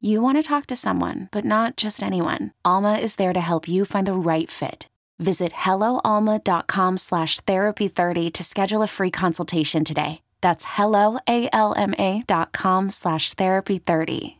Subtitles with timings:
[0.00, 2.52] You want to talk to someone, but not just anyone.
[2.64, 4.86] Alma is there to help you find the right fit.
[5.18, 10.20] Visit helloalma.com slash therapy30 to schedule a free consultation today.
[10.40, 14.34] That's helloalma.com slash therapy30.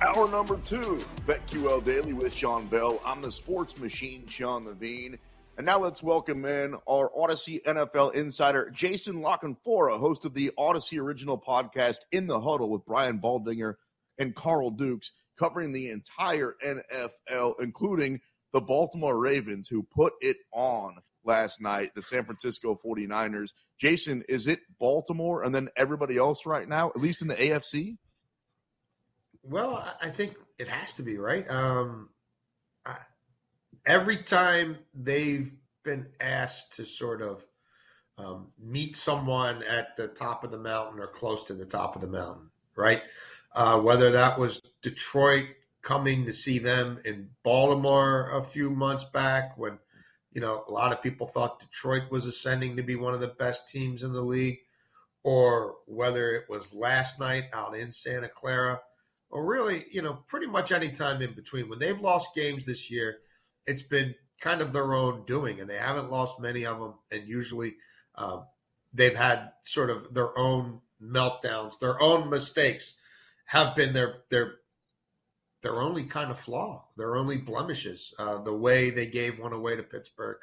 [0.00, 3.00] Hour number two, BetQL Daily with Sean Bell.
[3.06, 5.18] I'm the sports machine, Sean Levine.
[5.56, 10.50] And now let's welcome in our Audacy NFL insider, Jason La Canfora, host of the
[10.58, 13.74] Audacy original podcast, In the Huddle with Brian Baldinger
[14.18, 18.20] and Carl Dukes, covering the entire NFL, including
[18.52, 23.50] the Baltimore Ravens, who put it on last night, the San Francisco 49ers.
[23.78, 27.98] Jason, is it Baltimore and then everybody else right now, at least in the AFC?
[29.44, 31.48] Well, I think it has to be, right?
[31.48, 32.08] Um,
[33.86, 35.52] every time they've
[35.84, 37.44] been asked to sort of
[38.16, 42.00] um, meet someone at the top of the mountain or close to the top of
[42.00, 43.02] the mountain, right?
[43.54, 45.46] Uh, whether that was Detroit
[45.82, 49.78] coming to see them in Baltimore a few months back when,
[50.32, 53.28] you know, a lot of people thought Detroit was ascending to be one of the
[53.28, 54.58] best teams in the league,
[55.22, 58.80] or whether it was last night out in Santa Clara,
[59.30, 61.68] or really, you know, pretty much any time in between.
[61.68, 63.18] When they've lost games this year,
[63.66, 66.94] it's been kind of their own doing, and they haven't lost many of them.
[67.10, 67.74] And usually,
[68.14, 68.44] um,
[68.92, 72.96] they've had sort of their own meltdowns, their own mistakes
[73.46, 74.54] have been their their
[75.62, 78.12] their only kind of flaw, their only blemishes.
[78.18, 80.36] Uh, the way they gave one away to Pittsburgh,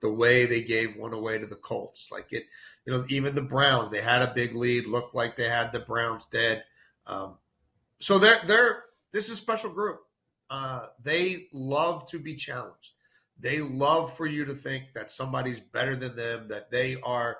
[0.00, 2.44] the way they gave one away to the Colts, like it,
[2.84, 5.78] you know, even the Browns, they had a big lead, looked like they had the
[5.78, 6.64] Browns dead.
[7.06, 7.36] Um,
[8.00, 10.00] so they're they're this is a special group.
[10.50, 12.92] Uh, they love to be challenged.
[13.38, 17.38] They love for you to think that somebody's better than them, that they are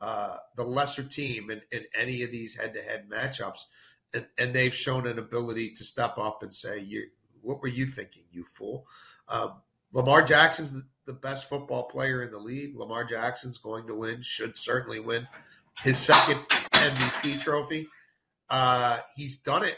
[0.00, 3.60] uh, the lesser team in, in any of these head-to-head matchups,
[4.12, 7.08] and, and they've shown an ability to step up and say, "You,
[7.42, 8.86] what were you thinking, you fool?"
[9.28, 9.54] Um,
[9.92, 12.76] Lamar Jackson's the best football player in the league.
[12.76, 15.28] Lamar Jackson's going to win, should certainly win
[15.82, 16.40] his second
[16.72, 17.88] MVP trophy.
[18.48, 19.76] Uh, he's done it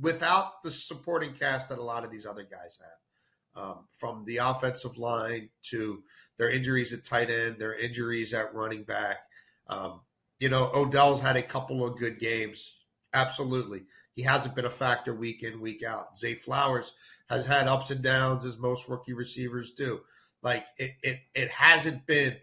[0.00, 3.62] without the supporting cast that a lot of these other guys have.
[3.62, 6.02] Um, from the offensive line to
[6.36, 9.18] their injuries at tight end, their injuries at running back.
[9.66, 10.00] Um,
[10.38, 12.72] you know, Odell's had a couple of good games.
[13.12, 13.84] Absolutely.
[14.14, 16.16] He hasn't been a factor week in, week out.
[16.16, 16.92] Zay Flowers
[17.28, 20.00] has had ups and downs as most rookie receivers do.
[20.42, 22.36] Like it, it, it hasn't been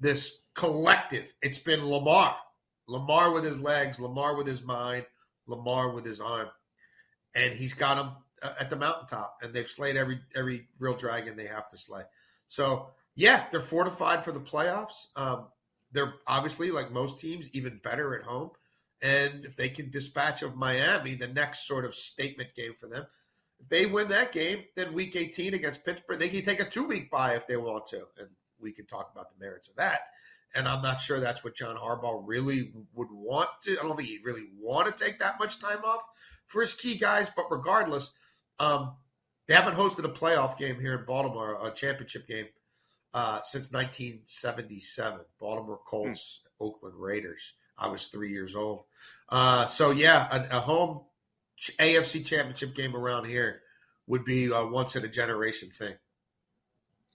[0.00, 1.32] this collective.
[1.42, 2.34] It's been Lamar.
[2.88, 5.06] Lamar with his legs, Lamar with his mind,
[5.46, 6.48] Lamar with his arm
[7.36, 8.10] and he's got them
[8.42, 12.02] uh, at the mountaintop, and they've slayed every every real dragon they have to slay.
[12.48, 15.06] So yeah, they're fortified for the playoffs.
[15.14, 15.46] Um,
[15.92, 18.50] they're obviously like most teams, even better at home.
[19.02, 23.06] And if they can dispatch of Miami, the next sort of statement game for them,
[23.60, 26.84] if they win that game, then Week 18 against Pittsburgh, they can take a two
[26.84, 28.28] week bye if they want to, and
[28.60, 30.00] we can talk about the merits of that.
[30.54, 33.78] And I'm not sure that's what John Harbaugh really would want to.
[33.78, 36.02] I don't think he'd really want to take that much time off
[36.46, 37.28] for his key guys.
[37.34, 38.12] But regardless,
[38.58, 38.94] um,
[39.46, 42.46] they haven't hosted a playoff game here in Baltimore, a championship game,
[43.14, 45.20] uh, since 1977.
[45.40, 46.64] Baltimore Colts, hmm.
[46.64, 47.54] Oakland Raiders.
[47.78, 48.84] I was three years old.
[49.28, 51.02] Uh, so yeah, a, a, home
[51.78, 53.60] AFC championship game around here
[54.06, 55.94] would be a once in a generation thing.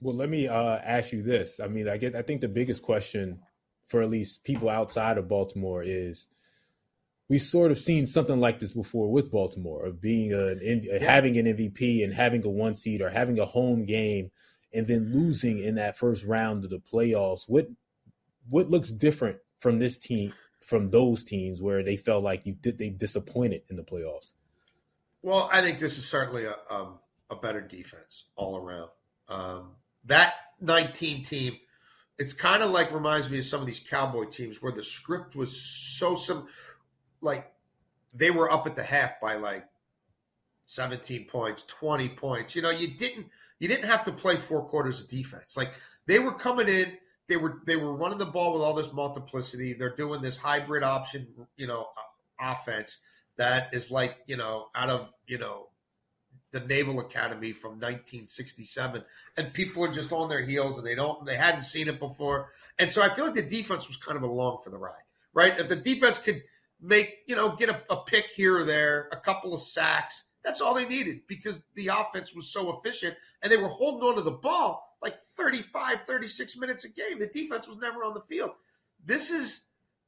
[0.00, 1.60] Well, let me uh, ask you this.
[1.60, 2.14] I mean, I get.
[2.14, 3.40] I think the biggest question
[3.86, 6.28] for at least people outside of Baltimore is
[7.28, 10.98] we've sort of seen something like this before with Baltimore of being a, yeah.
[11.02, 14.30] having an MVP and having a one seed or having a home game
[14.72, 17.48] and then losing in that first round of the playoffs.
[17.48, 17.68] What
[18.48, 22.78] what looks different from this team from those teams where they felt like you did
[22.78, 24.34] they disappointed in the playoffs?
[25.22, 26.98] Well, I think this is certainly a um,
[27.30, 28.90] a better defense all around.
[29.28, 29.70] Um,
[30.04, 31.56] that 19 team,
[32.18, 35.34] it's kind of like reminds me of some of these Cowboy teams where the script
[35.34, 36.48] was so some
[37.22, 37.50] like
[38.14, 39.64] they were up at the half by like
[40.66, 42.54] 17 points, 20 points.
[42.54, 43.26] You know, you didn't
[43.58, 45.56] you didn't have to play four quarters of defense.
[45.56, 45.72] Like
[46.06, 46.92] they were coming in,
[47.28, 49.72] they were they were running the ball with all this multiplicity.
[49.72, 51.88] They're doing this hybrid option, you know,
[52.40, 52.98] offense
[53.36, 55.68] that is like, you know, out of, you know,
[56.50, 59.02] the Naval Academy from 1967,
[59.38, 62.50] and people are just on their heels and they don't they hadn't seen it before,
[62.78, 65.02] and so I feel like the defense was kind of along for the ride,
[65.32, 65.58] right?
[65.58, 66.42] If the defense could
[66.82, 70.60] make you know get a, a pick here or there, a couple of sacks, that's
[70.60, 74.22] all they needed because the offense was so efficient and they were holding on to
[74.22, 77.18] the ball like 35, 36 minutes a game.
[77.18, 78.52] The defense was never on the field.
[79.04, 79.62] This is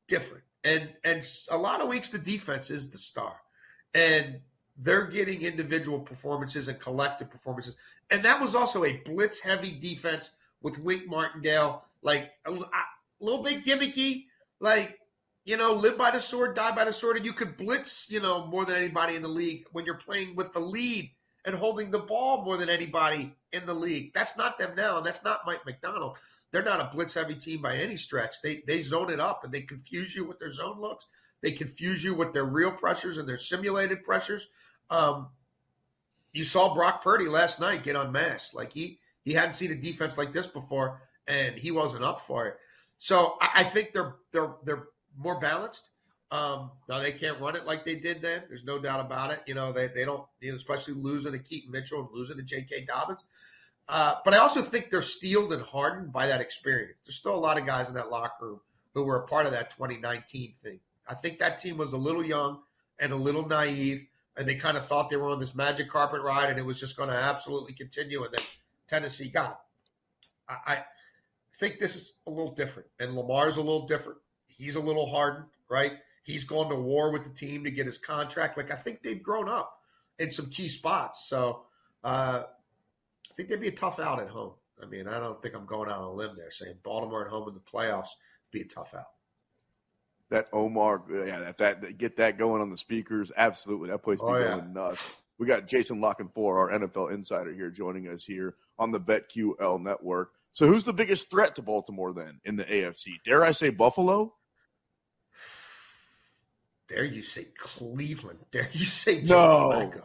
[0.07, 3.35] different, and and a lot of weeks the defense is the star,
[3.93, 4.41] and
[4.77, 7.77] they're getting individual performances and collective performances.
[8.11, 10.31] And that was also a blitz heavy defense
[10.63, 12.67] with Wink Martindale, like a, a
[13.21, 14.27] little bit gimmicky,
[14.61, 14.99] like,
[15.45, 17.17] you know, live by the sword, die by the sword.
[17.17, 20.37] And you could blitz, you know, more than anybody in the league when you're playing
[20.37, 21.11] with the lead
[21.45, 24.13] and holding the ball more than anybody in the league.
[24.15, 24.97] That's not them now.
[24.99, 26.17] And that's not Mike Macdonald.
[26.51, 28.41] They're not a blitz heavy team by any stretch.
[28.43, 31.07] They they zone it up and they confuse you with their zone looks.
[31.43, 34.49] They confuse you with their real pressures and their simulated pressures.
[34.89, 35.29] Um,
[36.33, 38.55] you saw Brock Purdy last night get unmasked.
[38.55, 42.47] Like he he hadn't seen a defense like this before, and he wasn't up for
[42.47, 42.57] it.
[42.99, 44.85] So I, I think they're they're they're
[45.17, 45.89] more balanced.
[46.31, 48.43] Um, now they can't run it like they did then.
[48.49, 49.41] There's no doubt about it.
[49.47, 52.43] You know they they don't, you know, especially losing to Keaton Mitchell and losing to
[52.43, 52.87] J.K.
[52.87, 53.25] Dobbins.
[53.89, 56.99] Uh, but I also think they're steeled and hardened by that experience.
[57.05, 58.61] There's still a lot of guys in that locker room
[58.95, 60.81] who were a part of that 2019 thing.
[61.07, 62.61] I think that team was a little young
[62.99, 64.07] and a little naive
[64.37, 66.81] and they kind of thought they were on this magic carpet ride and it was
[66.81, 68.25] just going to absolutely continue.
[68.25, 68.45] And then
[68.89, 69.57] Tennessee got it.
[70.49, 70.85] I, I
[71.59, 74.19] think this is a little different, and Lamar's a little different.
[74.57, 75.93] He's a little hardened, right?
[76.23, 78.57] He's gone to war with the team to get his contract.
[78.57, 79.79] Like I think they've grown up
[80.19, 81.27] in some key spots.
[81.29, 81.63] So
[82.03, 84.53] uh, I think they'd be a tough out at home.
[84.83, 87.31] I mean, I don't think I'm going out on a limb there saying Baltimore at
[87.31, 88.09] home in the playoffs
[88.51, 89.07] be a tough out
[90.31, 93.31] that Omar, yeah, that, that get that going on the speakers.
[93.37, 94.51] Absolutely, that place be oh, yeah.
[94.57, 95.05] going nuts.
[95.39, 99.81] We got Jason La Canfora, our NFL insider here, joining us here on the BetQL
[99.81, 100.33] network.
[100.53, 103.15] So, who's the biggest threat to Baltimore then in the AFC?
[103.25, 104.35] Dare I say Buffalo?
[106.95, 108.39] Dare you say Cleveland?
[108.53, 109.79] Dare you say Joe no.
[109.79, 110.03] Flacco?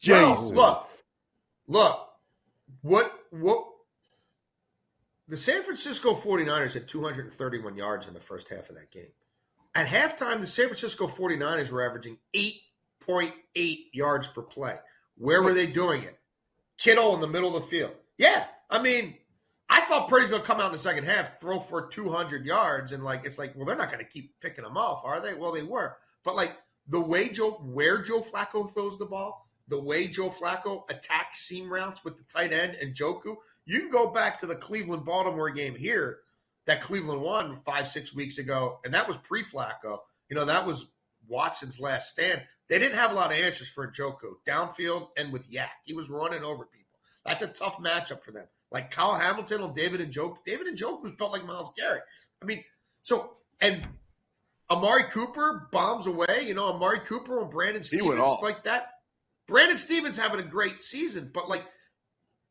[0.00, 0.54] Jason.
[0.54, 0.88] Well,
[1.66, 2.08] look, look,
[2.82, 3.64] what, what,
[5.28, 9.10] the San Francisco 49ers had 231 yards in the first half of that game.
[9.74, 14.76] At halftime, the San Francisco 49ers were averaging 8.8 yards per play.
[15.18, 16.18] Where were they doing it?
[16.78, 17.92] Kittle in the middle of the field.
[18.16, 19.16] Yeah, I mean,
[19.68, 22.92] I thought Purdy's going to come out in the second half, throw for 200 yards,
[22.92, 25.34] and like it's like, well, they're not going to keep picking them off, are they?
[25.34, 26.58] Well, they were, but like
[26.88, 31.72] the way Joe, where Joe Flacco throws the ball, the way Joe Flacco attacks seam
[31.72, 35.50] routes with the tight end and Njoku, you can go back to the Cleveland Baltimore
[35.50, 36.18] game here
[36.66, 40.00] that Cleveland won five, six weeks ago, and that was pre Flacco.
[40.28, 40.86] You know, that was
[41.28, 42.42] Watson's last stand.
[42.68, 45.70] They didn't have a lot of answers for Njoku downfield and with Yak.
[45.84, 46.98] He was running over people.
[47.24, 48.46] That's a tough matchup for them.
[48.72, 50.38] Like Kyle Hamilton or David Njoku.
[50.44, 52.02] David Njoku was built like Myles Garrett.
[52.42, 52.64] I mean,
[53.04, 53.86] so and
[54.70, 56.44] Amari Cooper bombs away.
[56.46, 58.90] You know, Amari Cooper and Brandon Stephens like that.
[59.46, 61.64] Brandon Stephens having a great season, but like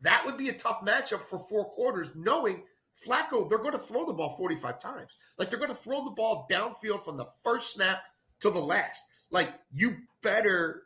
[0.02, 2.64] that would be a tough matchup for four quarters, knowing
[3.06, 5.12] Flacco, they're going to throw the ball 45 times.
[5.38, 8.00] Like they're going to throw the ball downfield from the first snap
[8.42, 9.02] to the last.
[9.32, 10.84] Like you better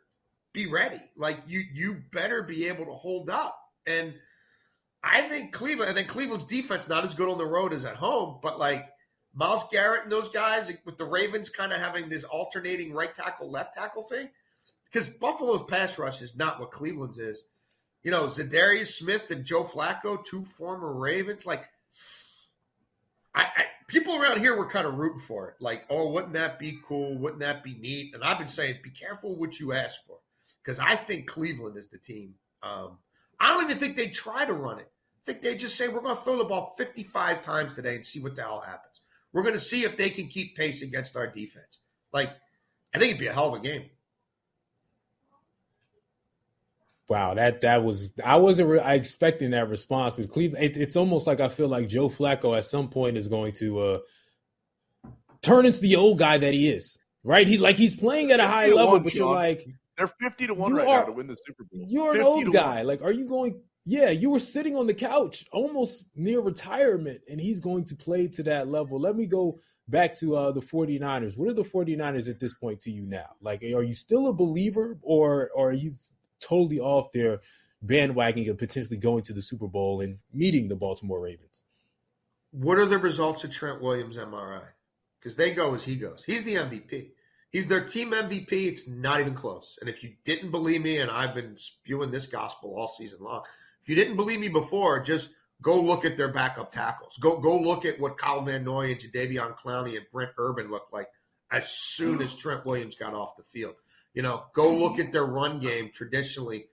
[0.52, 1.00] be ready.
[1.16, 3.56] Like you you better be able to hold up.
[3.86, 4.14] And
[5.02, 7.96] I think Cleveland, and then Cleveland's defense not as good on the road as at
[7.96, 8.86] home, but like
[9.34, 13.50] Myles Garrett and those guys with the Ravens kind of having this alternating right tackle,
[13.50, 14.28] left tackle thing.
[14.84, 17.44] Because Buffalo's pass rush is not what Cleveland's is.
[18.02, 21.64] You know, Za'Darius Smith and Joe Flacco, two former Ravens, like–
[23.34, 25.54] I, I, people around here were kind of rooting for it.
[25.60, 27.16] Like, oh, wouldn't that be cool?
[27.18, 28.14] Wouldn't that be neat?
[28.14, 30.18] And I've been saying, be careful what you ask for,
[30.64, 32.34] because I think Cleveland is the team.
[32.62, 32.98] Um,
[33.38, 34.90] I don't even think they try to run it.
[35.22, 38.04] I think they just say we're going to throw the ball 55 times today and
[38.04, 38.89] see what the hell happens.
[39.32, 41.78] We're going to see if they can keep pace against our defense.
[42.12, 42.30] Like,
[42.94, 43.84] I think it'd be a hell of a game.
[47.08, 50.64] Wow, that that was I wasn't re- I expecting that response with Cleveland.
[50.64, 53.80] It, it's almost like I feel like Joe Flacco at some point is going to
[53.80, 53.98] uh,
[55.42, 56.98] turn into the old guy that he is.
[57.24, 57.48] Right?
[57.48, 59.66] He's like he's playing at a high level, one, but you're like
[59.98, 61.84] they're fifty to one right are, now to win the Super Bowl.
[61.88, 62.76] You're an old guy.
[62.76, 62.86] One.
[62.86, 63.60] Like, are you going?
[63.86, 68.28] Yeah, you were sitting on the couch, almost near retirement, and he's going to play
[68.28, 69.00] to that level.
[69.00, 69.58] Let me go
[69.88, 71.38] back to uh, the 49ers.
[71.38, 73.30] What are the 49ers at this point to you now?
[73.40, 75.94] Like, are you still a believer, or, or are you
[76.40, 77.40] totally off their
[77.82, 81.64] bandwagon and potentially going to the Super Bowl and meeting the Baltimore Ravens?
[82.52, 84.62] What are the results of Trent Williams' MRI?
[85.20, 86.24] Because they go as he goes.
[86.26, 87.10] He's the MVP.
[87.50, 88.52] He's their team MVP.
[88.52, 89.76] It's not even close.
[89.80, 93.42] And if you didn't believe me, and I've been spewing this gospel all season long,
[93.90, 95.30] you didn't believe me before, just
[95.60, 97.18] go look at their backup tackles.
[97.20, 100.92] Go go look at what Kyle Van Noy and Jadeveon Clowney and Brent Urban looked
[100.92, 101.08] like
[101.50, 103.74] as soon as Trent Williams got off the field.
[104.14, 106.66] You know, go look at their run game traditionally,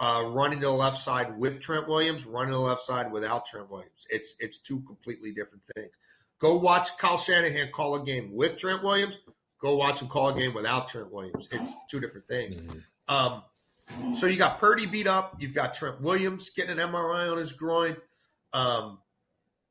[0.00, 3.46] uh, running to the left side with Trent Williams, running to the left side without
[3.46, 4.08] Trent Williams.
[4.10, 5.92] It's it's two completely different things.
[6.40, 9.16] Go watch Kyle Shanahan call a game with Trent Williams.
[9.60, 11.48] Go watch him call a game without Trent Williams.
[11.52, 12.56] It's two different things.
[12.56, 13.14] Mm-hmm.
[13.14, 13.44] Um,
[14.16, 15.36] so you got Purdy beat up.
[15.38, 17.96] You've got Trent Williams getting an MRI on his groin.
[18.52, 18.98] Um,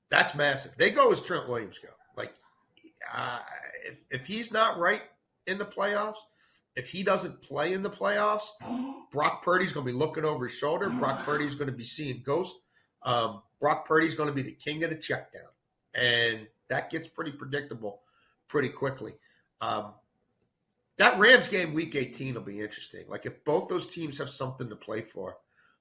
[0.09, 0.73] that's massive.
[0.77, 1.89] They go as Trent Williams go.
[2.15, 2.33] Like,
[3.13, 3.39] uh,
[3.85, 5.01] if, if he's not right
[5.47, 6.17] in the playoffs,
[6.75, 8.47] if he doesn't play in the playoffs,
[9.11, 10.89] Brock Purdy's going to be looking over his shoulder.
[10.89, 12.59] Brock Purdy's going to be seeing ghosts.
[13.03, 15.43] Um, Brock Purdy's going to be the king of the check down.
[15.93, 18.01] And that gets pretty predictable
[18.47, 19.13] pretty quickly.
[19.61, 19.93] Um,
[20.97, 23.05] that Rams game week 18 will be interesting.
[23.07, 25.35] Like if both those teams have something to play for,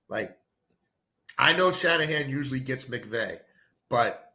[0.09, 0.37] like
[1.39, 3.39] I know Shanahan usually gets McVay,
[3.89, 4.33] but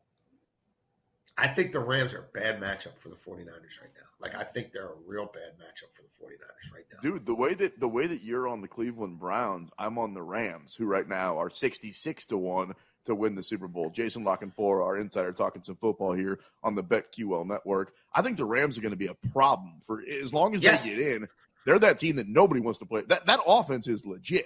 [1.37, 4.07] I think the Rams are a bad matchup for the 49ers right now.
[4.19, 6.99] Like I think they're a real bad matchup for the 49ers right now.
[7.01, 10.23] Dude, the way that the way that you're on the Cleveland Browns, I'm on the
[10.23, 12.73] Rams, who right now are 66 to 1
[13.07, 13.89] to win the Super Bowl.
[13.89, 17.93] Jason La Canfora, our insider, talking some football here on the BetQL network.
[18.13, 20.83] I think the Rams are going to be a problem for as long as yes.
[20.83, 21.27] they get in.
[21.65, 23.01] They're that team that nobody wants to play.
[23.07, 24.45] That that offense is legit.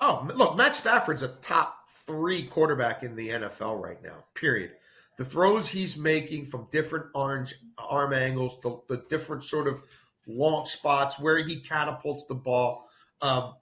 [0.00, 4.24] Oh, look, Matt Stafford's a top three quarterback in the NFL right now.
[4.34, 4.72] Period.
[5.16, 9.80] The throws he's making from different orange arm angles, the, the different sort of
[10.26, 12.88] launch spots where he catapults the ball.
[13.22, 13.54] Um,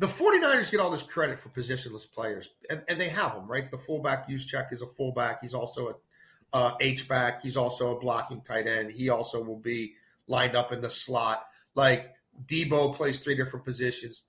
[0.00, 3.70] the 49ers get all this credit for positionless players, and, and they have them, right?
[3.70, 5.42] The fullback Juszczyk is a fullback.
[5.42, 7.42] He's also a uh, H back.
[7.42, 8.92] He's also a blocking tight end.
[8.92, 9.92] He also will be
[10.26, 11.44] lined up in the slot.
[11.74, 12.14] Like
[12.46, 14.22] Deebo plays three different positions.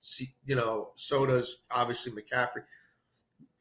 [0.44, 2.64] You know, so does obviously McCaffrey.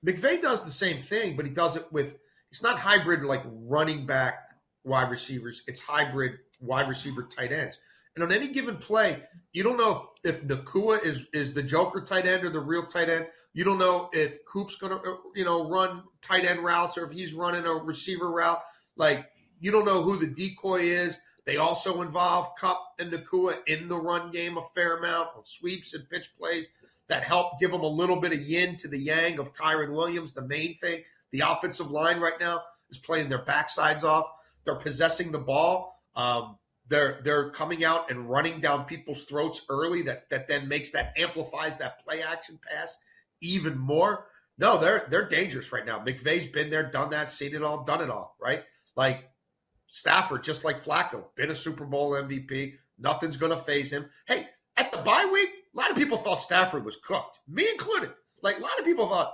[0.06, 2.16] McVay does the same thing, but he does it with
[2.52, 4.50] it's not hybrid like running back
[4.84, 5.62] wide receivers.
[5.66, 7.80] It's hybrid wide receiver tight ends.
[8.16, 12.26] And on any given play, you don't know if Nacua is is the Joker tight
[12.26, 13.28] end or the real tight end.
[13.54, 17.06] You don't know if Coop's going to uh, you know run tight end routes or
[17.06, 18.62] if he's running a receiver route.
[18.96, 21.18] Like you don't know who the decoy is.
[21.46, 25.94] They also involve Kupp and Nacua in the run game a fair amount on sweeps
[25.94, 26.68] and pitch plays
[27.08, 30.34] that help give them a little bit of yin to the yang of Kyren Williams.
[30.34, 34.28] The main thing, the offensive line right now is playing their backsides off.
[34.66, 36.00] They're possessing the ball.
[36.16, 36.58] Um,
[36.92, 40.04] they're they're coming out and running down people's throats early.
[40.04, 42.98] That that then makes that amplifies that play action pass
[43.42, 44.28] even more.
[44.58, 46.04] No, they're they're dangerous right now.
[46.04, 48.36] McVay's been there, done that, seen it all, done it all.
[48.40, 48.64] Right,
[48.96, 49.24] like
[49.88, 52.74] Stafford, just like Flacco, been a Super Bowl MVP.
[53.00, 54.08] Nothing's going to faze him.
[54.28, 58.12] Hey, at the bye week, a lot of people thought Stafford was cooked, me included.
[58.44, 59.34] Like a lot of people thought,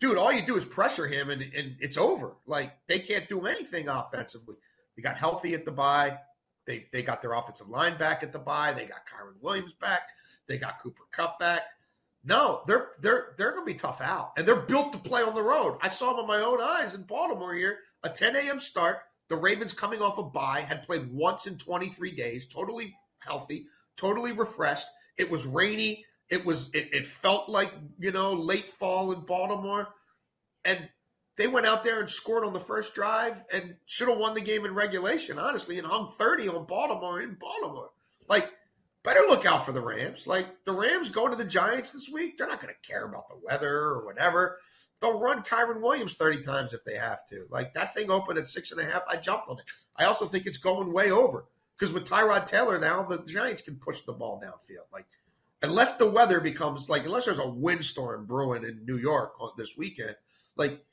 [0.00, 2.36] dude, all you do is pressure him and, and it's over.
[2.46, 4.56] Like they can't do anything offensively.
[4.96, 6.18] He got healthy at the bye.
[6.66, 8.72] They they got their offensive line back at the bye.
[8.72, 10.08] They got Kyren Williams back.
[10.46, 11.62] They got Cooper Kupp back.
[12.24, 15.34] No, they're they're they're going to be tough out, and they're built to play on
[15.34, 15.78] the road.
[15.82, 17.78] I saw them with my own eyes in Baltimore here.
[18.02, 18.60] A 10 a.m.
[18.60, 18.98] start.
[19.28, 23.66] The Ravens coming off a bye had played once in 23 days, totally healthy,
[23.96, 24.86] totally refreshed.
[25.16, 26.04] It was rainy.
[26.30, 29.88] It was it, it felt like you know late fall in Baltimore,
[30.64, 30.88] and
[31.36, 34.40] they went out there and scored on the first drive and should have won the
[34.40, 37.90] game in regulation, honestly, and hung 30 on Baltimore in Baltimore.
[38.28, 38.50] Like,
[39.02, 40.26] better look out for the Rams.
[40.26, 43.28] Like, the Rams going to the Giants this week, they're not going to care about
[43.28, 44.58] the weather or whatever.
[45.00, 47.46] They'll run Kyren Williams 30 times if they have to.
[47.50, 49.02] Like, that thing opened at six and a half.
[49.08, 49.64] I jumped on it.
[49.96, 53.76] I also think it's going way over because with Tyrod Taylor now, the Giants can
[53.76, 54.92] push the ball downfield.
[54.92, 55.06] Like,
[55.62, 60.14] unless the weather becomes like, unless there's a windstorm brewing in New York this weekend,
[60.56, 60.84] like,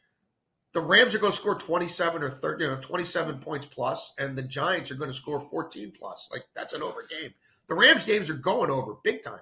[0.74, 4.38] the Rams are going to score 27 or 30, you know, 27 points plus, and
[4.38, 6.30] the Giants are going to score 14 plus.
[6.32, 7.34] Like that's an over game.
[7.68, 9.42] The Rams games are going over big time.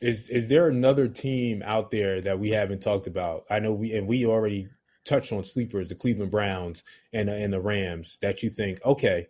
[0.00, 3.44] Is is there another team out there that we haven't talked about?
[3.50, 4.68] I know we and we already
[5.04, 9.28] touched on sleepers, the Cleveland Browns and and the Rams that you think, okay,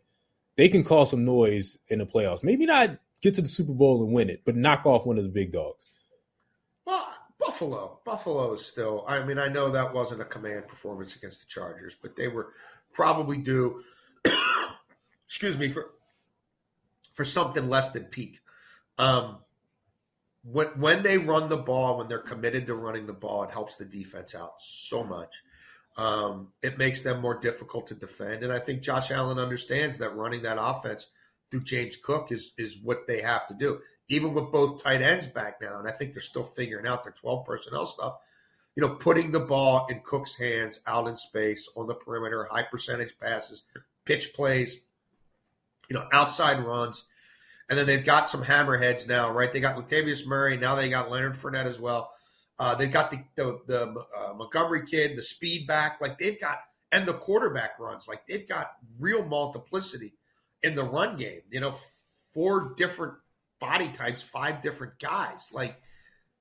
[0.56, 2.44] they can cause some noise in the playoffs.
[2.44, 5.24] Maybe not get to the Super Bowl and win it, but knock off one of
[5.24, 5.89] the big dogs.
[7.50, 9.04] Buffalo, Buffalo is still.
[9.08, 12.52] I mean, I know that wasn't a command performance against the Chargers, but they were
[12.92, 13.82] probably due.
[15.26, 15.90] excuse me for
[17.14, 18.38] for something less than peak.
[18.98, 19.38] Um,
[20.44, 23.74] when when they run the ball, when they're committed to running the ball, it helps
[23.74, 25.42] the defense out so much.
[25.96, 30.14] Um, it makes them more difficult to defend, and I think Josh Allen understands that
[30.14, 31.08] running that offense
[31.50, 33.80] through James Cook is is what they have to do.
[34.10, 37.14] Even with both tight ends back now, and I think they're still figuring out their
[37.14, 38.18] twelve personnel stuff.
[38.76, 42.62] You know, putting the ball in Cook's hands, out in space on the perimeter, high
[42.62, 43.62] percentage passes,
[44.04, 44.76] pitch plays,
[45.88, 47.04] you know, outside runs
[47.70, 49.52] and then they've got some hammerheads now, right?
[49.52, 50.56] They got Latavius Murray.
[50.56, 52.10] Now they got Leonard Fournette as well.
[52.58, 56.00] Uh, they've got the the, the uh, Montgomery kid, the speed back.
[56.00, 56.58] Like they've got,
[56.90, 58.08] and the quarterback runs.
[58.08, 60.14] Like they've got real multiplicity
[60.64, 61.42] in the run game.
[61.50, 61.76] You know,
[62.34, 63.14] four different
[63.60, 65.48] body types, five different guys.
[65.52, 65.76] Like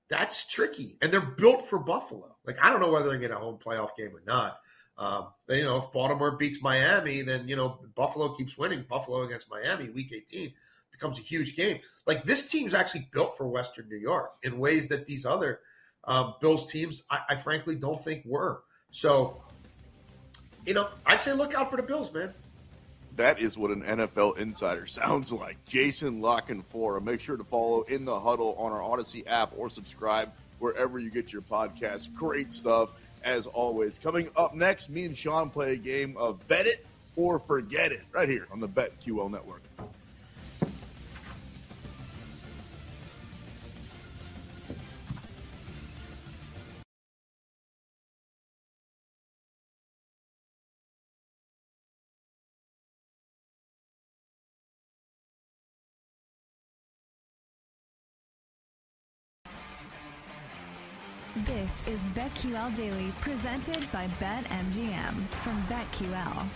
[0.09, 2.35] that's tricky, and they're built for Buffalo.
[2.45, 4.59] Like I don't know whether they're get a home playoff game or not.
[4.97, 8.85] Um, you know, if Baltimore beats Miami, then you know Buffalo keeps winning.
[8.89, 10.53] Buffalo against Miami, Week 18
[10.91, 11.79] becomes a huge game.
[12.05, 15.61] Like this team's actually built for Western New York in ways that these other
[16.03, 18.63] um, Bills teams, I, I frankly don't think were.
[18.91, 19.41] So,
[20.65, 22.33] you know, I'd say look out for the Bills, man.
[23.19, 25.57] That is what an NFL insider sounds like.
[25.65, 27.03] Jason La Canfora.
[27.03, 31.09] Make sure to follow In the Huddle on our Audacy app or subscribe wherever you
[31.09, 32.13] get your podcast.
[32.13, 32.91] Great stuff,
[33.25, 33.99] as always.
[33.99, 36.85] Coming up next, me and Sean play a game of Bet It
[37.17, 39.63] or Forget It right here on the BetQL Network.
[61.85, 66.47] This is BetQL Daily, presented by BetMGM from BetQL.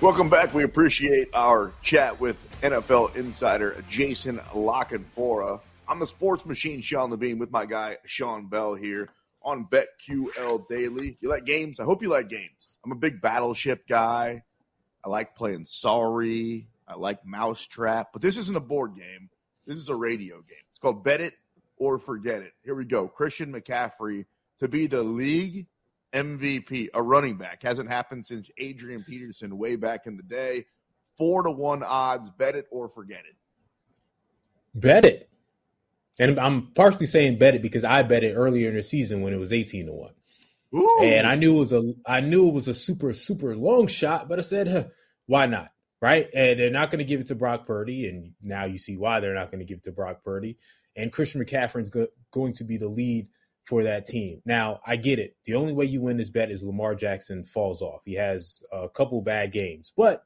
[0.00, 0.52] Welcome back.
[0.52, 5.60] We appreciate our chat with NFL insider Jason La Canfora.
[5.88, 9.08] I'm the sports machine, Sean Levine, with my guy Sean Bell here
[9.42, 11.16] on BetQL Daily.
[11.20, 11.80] You like games?
[11.80, 12.76] I hope you like games.
[12.84, 14.42] I'm a big battleship guy.
[15.04, 16.66] I like playing Sorry.
[16.88, 19.30] I like Mousetrap, but this isn't a board game.
[19.66, 20.64] This is a radio game.
[20.70, 21.34] It's called Bet It
[21.84, 22.52] or forget it.
[22.64, 23.08] Here we go.
[23.08, 24.24] Christian McCaffrey
[24.58, 25.66] to be the league
[26.14, 27.62] MVP, a running back.
[27.62, 30.64] Hasn't happened since Adrian Peterson way back in the day.
[31.18, 32.30] Four to one odds.
[32.30, 33.36] Bet it or forget it.
[34.74, 35.28] Bet it.
[36.18, 39.32] And I'm partially saying bet it because I bet it earlier in the season when
[39.32, 40.10] it was 18 to 1.
[40.76, 41.00] Ooh.
[41.02, 44.28] And I knew it was a I knew it was a super super long shot,
[44.28, 44.84] but I said, huh,
[45.26, 45.70] why not?
[46.00, 46.28] Right?
[46.34, 49.20] And they're not going to give it to Brock Purdy, and now you see why
[49.20, 50.58] they're not going to give it to Brock Purdy
[50.96, 53.28] and Christian McCaffrey is go- going to be the lead
[53.64, 54.42] for that team.
[54.44, 55.36] Now, I get it.
[55.44, 58.02] The only way you win this bet is Lamar Jackson falls off.
[58.04, 60.24] He has a couple bad games, but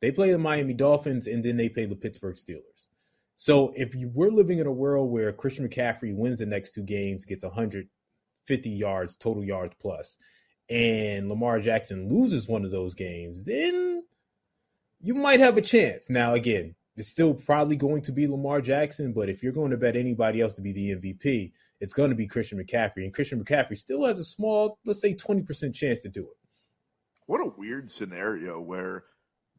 [0.00, 2.88] they play the Miami Dolphins and then they play the Pittsburgh Steelers.
[3.36, 6.82] So if you were living in a world where Christian McCaffrey wins the next two
[6.82, 10.18] games, gets 150 yards, total yards plus,
[10.68, 14.02] and Lamar Jackson loses one of those games, then
[15.00, 16.10] you might have a chance.
[16.10, 19.78] Now, again, it's still probably going to be Lamar Jackson, but if you're going to
[19.78, 23.04] bet anybody else to be the MVP, it's going to be Christian McCaffrey.
[23.04, 26.36] And Christian McCaffrey still has a small, let's say 20% chance to do it.
[27.24, 29.04] What a weird scenario where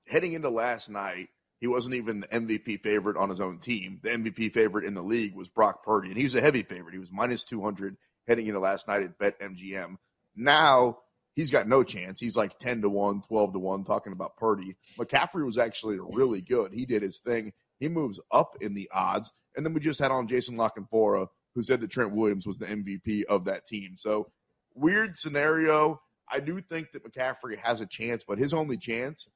[0.06, 4.00] heading into last night, he wasn't even the MVP favorite on his own team.
[4.04, 6.94] The MVP favorite in the league was Brock Purdy, and he was a heavy favorite.
[6.94, 9.96] He was minus 200 heading into last night at BetMGM.
[10.36, 11.00] Now
[11.36, 12.20] he's got no chance.
[12.20, 14.76] He's like 10 to 1, 12 to 1, talking about Purdy.
[14.98, 16.74] McCaffrey was actually really good.
[16.74, 17.54] He did his thing.
[17.80, 19.32] He moves up in the odds.
[19.56, 22.58] And then we just had on Jason La Canfora, who said that Trent Williams was
[22.58, 23.96] the MVP of that team.
[23.98, 24.28] So,
[24.74, 26.02] weird scenario.
[26.30, 29.28] I do think that McCaffrey has a chance, but his only chance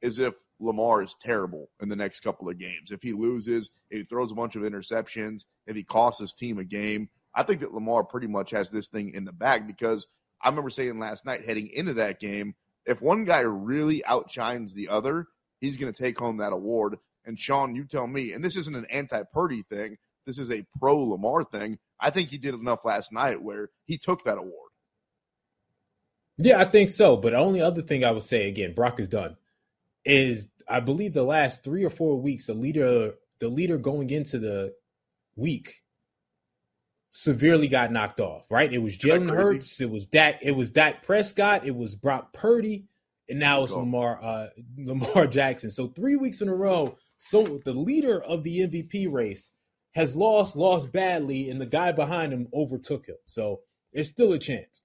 [0.00, 2.92] is if Lamar is terrible in the next couple of games.
[2.92, 6.58] If he loses, if he throws a bunch of interceptions, if he costs his team
[6.58, 10.06] a game, I think that Lamar pretty much has this thing in the bag because–
[10.44, 12.54] I remember saying last night heading into that game,
[12.86, 15.26] if one guy really outshines the other,
[15.60, 16.98] he's going to take home that award.
[17.24, 20.66] And Sean, you tell me, and this isn't an anti Purdy thing, this is a
[20.78, 21.78] pro Lamar thing.
[21.98, 24.70] I think he did enough last night where he took that award.
[26.36, 27.16] Yeah, I think so.
[27.16, 29.36] But the only other thing I would say again, Brock is done.
[30.04, 34.38] Is I believe the last three or four weeks, the leader, the leader going into
[34.38, 34.74] the
[35.36, 35.83] week
[37.14, 38.42] severely got knocked off.
[38.50, 38.72] Right?
[38.72, 42.86] It was Jalen Hurts, it was Dak, it was Dak Prescott, it was Brock Purdy,
[43.28, 45.70] and now it's Lamar uh, Lamar Jackson.
[45.70, 49.52] So three weeks in a row, so the leader of the MVP race
[49.94, 53.16] has lost, lost badly, and the guy behind him overtook him.
[53.26, 53.60] So
[53.92, 54.82] it's still a chance.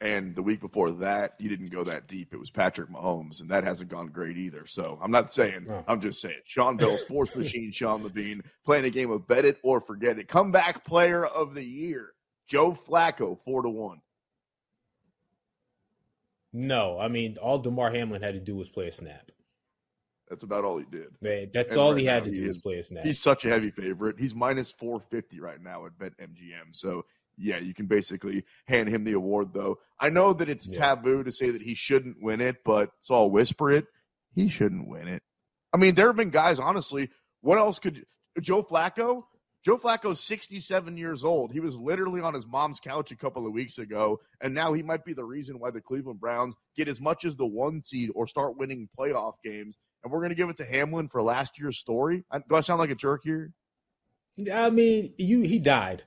[0.00, 2.34] And the week before that, you didn't go that deep.
[2.34, 4.66] It was Patrick Mahomes, and that hasn't gone great either.
[4.66, 5.84] So I'm not saying, oh.
[5.86, 6.40] I'm just saying.
[6.44, 10.28] Sean Bell, sports machine, Sean Levine, playing a game of bet it or forget it.
[10.28, 12.12] Comeback player of the year,
[12.46, 14.00] Joe Flacco, four to one.
[16.52, 19.30] No, I mean, all Damar Hamlin had to do was play a snap.
[20.28, 21.08] That's about all he did.
[21.20, 23.04] Man, that's and all right he had to do was play a snap.
[23.04, 24.18] He's such a heavy favorite.
[24.18, 26.72] He's minus 450 right now at BetMGM.
[26.72, 27.04] So
[27.36, 29.78] yeah, you can basically hand him the award, though.
[29.98, 30.78] I know that it's yeah.
[30.78, 33.86] taboo to say that he shouldn't win it, but so I'll whisper it.
[34.34, 35.22] He shouldn't win it.
[35.72, 37.10] I mean, there have been guys, honestly.
[37.40, 38.04] What else could
[38.40, 39.24] Joe Flacco?
[39.64, 41.52] Joe Flacco's 67 years old.
[41.52, 44.82] He was literally on his mom's couch a couple of weeks ago, and now he
[44.82, 48.10] might be the reason why the Cleveland Browns get as much as the one seed
[48.14, 49.78] or start winning playoff games.
[50.02, 52.24] And we're going to give it to Hamlin for last year's story.
[52.48, 53.52] Do I sound like a jerk here?
[54.52, 56.04] I mean, you he died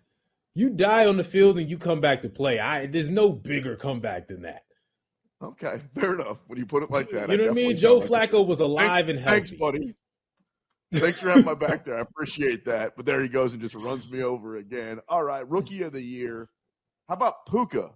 [0.58, 2.60] you die on the field and you come back to play.
[2.60, 4.64] I there's no bigger comeback than that.
[5.42, 6.40] Okay, fair enough.
[6.48, 7.76] When you put it like that, you know what I mean.
[7.76, 9.36] Joe Flacco was alive thanks, and healthy.
[9.36, 9.94] Thanks, buddy.
[10.94, 11.98] Thanks for having my back there.
[11.98, 12.96] I appreciate that.
[12.96, 15.00] But there he goes and just runs me over again.
[15.08, 16.50] All right, rookie of the year.
[17.08, 17.92] How about Puka?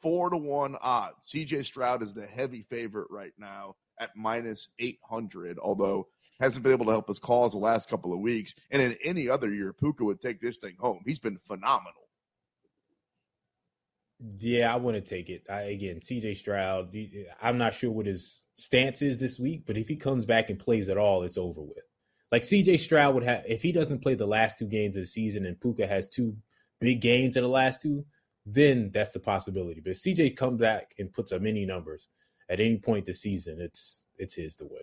[0.00, 1.30] Four to one odds.
[1.30, 6.08] CJ Stroud is the heavy favorite right now at minus 800, although
[6.40, 8.54] hasn't been able to help his cause the last couple of weeks.
[8.70, 11.02] And in any other year, Puka would take this thing home.
[11.06, 12.08] He's been phenomenal.
[14.38, 15.46] Yeah, I want to take it.
[15.48, 16.94] I, again, CJ Stroud,
[17.40, 20.58] I'm not sure what his stance is this week, but if he comes back and
[20.58, 21.84] plays at all, it's over with.
[22.30, 25.06] Like CJ Stroud would have, if he doesn't play the last two games of the
[25.06, 26.36] season and Puka has two
[26.80, 28.04] big games in the last two,
[28.46, 29.80] then that's the possibility.
[29.80, 32.08] But if CJ comes back and puts up any numbers
[32.48, 34.82] at any point this season, it's it's his to win.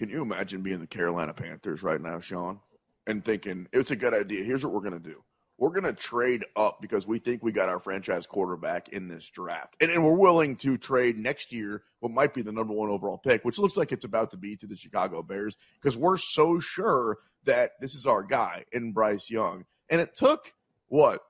[0.00, 2.60] Can you imagine being the Carolina Panthers right now, Sean,
[3.06, 4.42] and thinking it's a good idea?
[4.42, 5.22] Here's what we're going to do.
[5.58, 9.28] We're going to trade up because we think we got our franchise quarterback in this
[9.28, 9.76] draft.
[9.78, 13.18] And, and we're willing to trade next year what might be the number one overall
[13.18, 16.60] pick, which looks like it's about to be to the Chicago Bears because we're so
[16.60, 19.66] sure that this is our guy in Bryce Young.
[19.90, 20.54] And it took
[20.88, 21.20] what?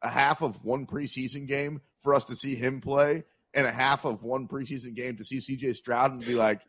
[0.00, 4.06] A half of one preseason game for us to see him play and a half
[4.06, 6.62] of one preseason game to see CJ Stroud and be like,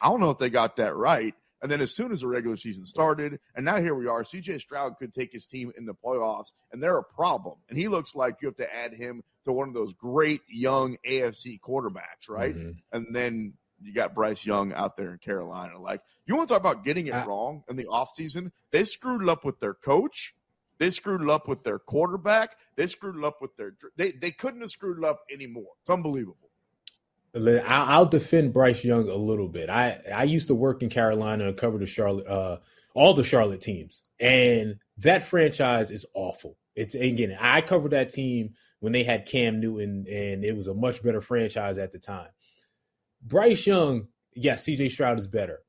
[0.00, 1.34] I don't know if they got that right.
[1.62, 4.60] And then as soon as the regular season started, and now here we are, CJ
[4.60, 7.58] Stroud could take his team in the playoffs, and they're a problem.
[7.68, 10.96] And he looks like you have to add him to one of those great young
[11.06, 12.56] AFC quarterbacks, right?
[12.56, 12.70] Mm-hmm.
[12.92, 15.78] And then you got Bryce Young out there in Carolina.
[15.78, 18.52] Like, you want to talk about getting it wrong in the offseason?
[18.70, 20.34] They screwed it up with their coach.
[20.78, 22.56] They screwed it up with their quarterback.
[22.76, 25.72] They screwed it up with their they they couldn't have screwed it up anymore.
[25.82, 26.49] It's unbelievable.
[27.34, 29.70] I'll defend Bryce Young a little bit.
[29.70, 32.58] I I used to work in Carolina and cover the Charlotte, uh,
[32.94, 36.56] all the Charlotte teams, and that franchise is awful.
[36.74, 40.74] It's again, I covered that team when they had Cam Newton, and it was a
[40.74, 42.30] much better franchise at the time.
[43.22, 45.60] Bryce Young, yes, CJ Stroud is better.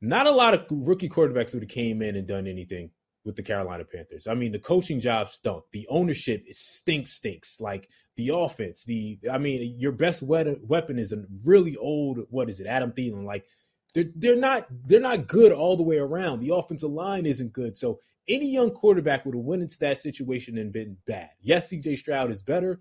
[0.00, 2.90] Not a lot of rookie quarterbacks would have came in and done anything
[3.24, 4.26] with the Carolina Panthers.
[4.26, 5.64] I mean, the coaching job stunk.
[5.72, 7.60] The ownership stinks, stinks.
[7.60, 12.20] Like the offense, the I mean, your best weapon is a really old.
[12.30, 13.24] What is it, Adam Thielen?
[13.24, 13.46] Like
[13.94, 16.40] they're they're not they're not good all the way around.
[16.40, 17.76] The offensive line isn't good.
[17.76, 21.30] So any young quarterback would have went into that situation and been bad.
[21.40, 22.80] Yes, CJ Stroud is better,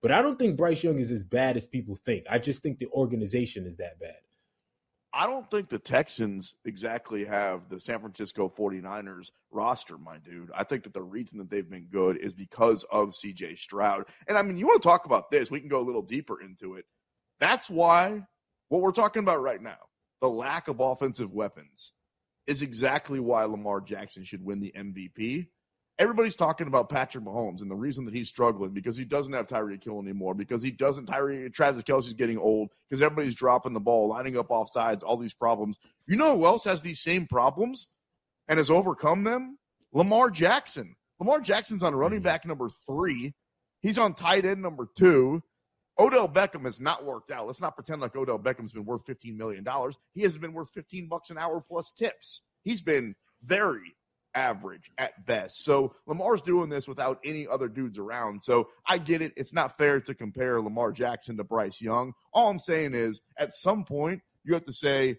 [0.00, 2.24] but I don't think Bryce Young is as bad as people think.
[2.28, 4.16] I just think the organization is that bad.
[5.14, 10.50] I don't think the Texans exactly have the San Francisco 49ers roster, my dude.
[10.56, 14.06] I think that the reason that they've been good is because of CJ Stroud.
[14.26, 16.40] And I mean, you want to talk about this, we can go a little deeper
[16.40, 16.86] into it.
[17.40, 18.22] That's why
[18.68, 19.76] what we're talking about right now,
[20.22, 21.92] the lack of offensive weapons,
[22.46, 25.48] is exactly why Lamar Jackson should win the MVP
[25.98, 29.46] everybody's talking about Patrick Mahomes and the reason that he's struggling because he doesn't have
[29.46, 33.80] Tyreek Hill anymore, because he doesn't Tyree Travis Kelce's getting old, because everybody's dropping the
[33.80, 35.78] ball, lining up off sides, all these problems.
[36.06, 37.88] You know who else has these same problems
[38.48, 39.58] and has overcome them?
[39.92, 40.96] Lamar Jackson.
[41.20, 42.24] Lamar Jackson's on running mm-hmm.
[42.24, 43.34] back number three.
[43.80, 45.42] He's on tight end number two.
[45.98, 47.46] Odell Beckham has not worked out.
[47.46, 49.64] Let's not pretend like Odell Beckham's been worth $15 million.
[50.14, 52.42] He has been worth 15 bucks an hour plus tips.
[52.62, 53.94] He's been very,
[54.34, 55.64] average at best.
[55.64, 58.42] So Lamar's doing this without any other dudes around.
[58.42, 59.32] So I get it.
[59.36, 62.12] It's not fair to compare Lamar Jackson to Bryce Young.
[62.32, 65.18] All I'm saying is at some point, you have to say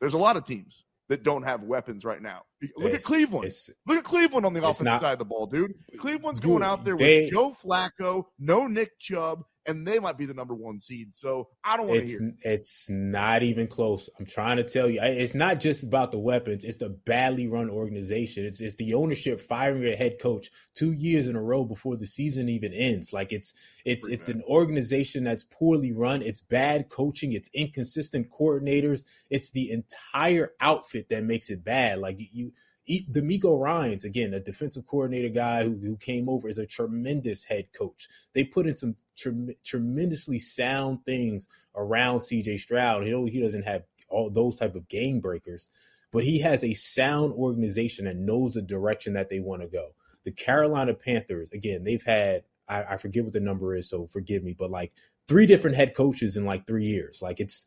[0.00, 2.42] there's a lot of teams that don't have weapons right now.
[2.62, 3.52] Look It's- at Cleveland.
[3.86, 5.74] Look at Cleveland on the offensive not- side of the ball, dude.
[5.98, 10.18] Cleveland's Dude, going out there they- with Joe Flacco, no Nick Chubb, and they might
[10.18, 11.14] be the number one seed.
[11.14, 12.34] So I don't want to It's hear.
[12.42, 14.08] it's not even close.
[14.18, 16.64] I'm trying to tell you, it's not just about the weapons.
[16.64, 18.44] It's the badly run organization.
[18.44, 22.06] It's it's the ownership firing a head coach two years in a row before the
[22.06, 23.12] season even ends.
[23.12, 24.36] Like it's it's Pretty it's bad.
[24.36, 26.22] an organization that's poorly run.
[26.22, 27.32] It's bad coaching.
[27.32, 29.04] It's inconsistent coordinators.
[29.30, 31.98] It's the entire outfit that makes it bad.
[31.98, 32.52] Like you.
[32.88, 37.72] DeMeco Ryans, again, a defensive coordinator guy who, who came over is a tremendous head
[37.72, 38.08] coach.
[38.34, 43.06] They put in some trem- tremendously sound things around CJ Stroud.
[43.06, 45.70] You know, he doesn't have all those type of game breakers,
[46.12, 49.94] but he has a sound organization that knows the direction that they want to go.
[50.24, 54.42] The Carolina Panthers, again, they've had I, I forget what the number is, so forgive
[54.42, 54.92] me, but like
[55.28, 57.20] three different head coaches in like three years.
[57.22, 57.66] Like it's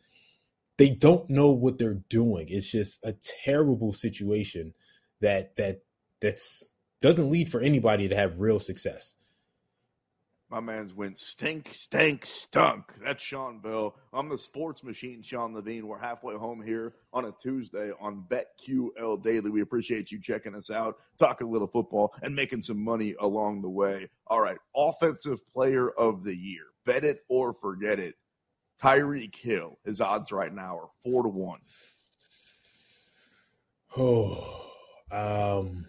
[0.77, 2.47] they don't know what they're doing.
[2.49, 4.73] It's just a terrible situation
[5.21, 5.82] that that
[6.21, 6.63] that's
[7.01, 9.15] doesn't lead for anybody to have real success.
[10.49, 12.86] My man's went stink, stink, stunk.
[13.03, 13.95] That's Sean Bell.
[14.13, 15.86] I'm the sports machine, Sean Levine.
[15.86, 19.49] We're halfway home here on a Tuesday on BetQL Daily.
[19.49, 23.62] We appreciate you checking us out, talking a little football, and making some money along
[23.62, 24.08] the way.
[24.27, 26.63] All right, offensive player of the year.
[26.86, 28.15] Bet it or forget it.
[28.82, 29.77] Tyreek Hill.
[29.84, 31.60] His odds right now are four to one.
[33.99, 34.66] Oh,
[35.12, 35.86] um,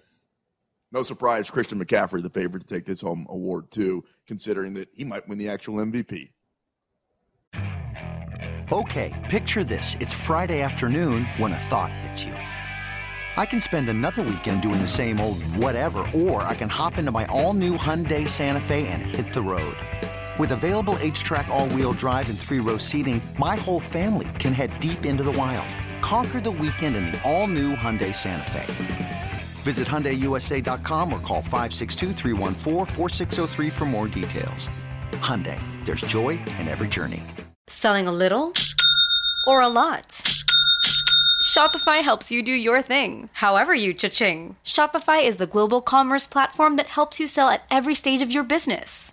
[0.92, 5.04] No surprise, Christian McCaffrey, the favorite to take this home award too, considering that he
[5.04, 6.30] might win the actual MVP.
[8.70, 9.96] Okay, picture this.
[9.98, 12.34] It's Friday afternoon when a thought hits you.
[13.38, 17.10] I can spend another weekend doing the same old whatever, or I can hop into
[17.10, 19.76] my all new Hyundai Santa Fe and hit the road.
[20.38, 24.78] With available HTRAC, all wheel drive, and three row seating, my whole family can head
[24.80, 25.66] deep into the wild.
[26.02, 28.97] Conquer the weekend in the all new Hyundai Santa Fe.
[29.68, 34.70] Visit HyundaiUSA.com or call 562-314-4603 for more details.
[35.20, 37.22] Hyundai, there's joy in every journey.
[37.68, 38.54] Selling a little
[39.46, 40.24] or a lot?
[41.44, 44.56] Shopify helps you do your thing, however you cha-ching.
[44.64, 48.44] Shopify is the global commerce platform that helps you sell at every stage of your
[48.44, 49.12] business.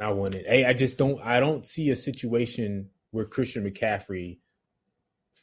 [0.00, 0.46] I wouldn't.
[0.46, 1.20] Hey, I just don't.
[1.24, 4.38] I don't see a situation where Christian McCaffrey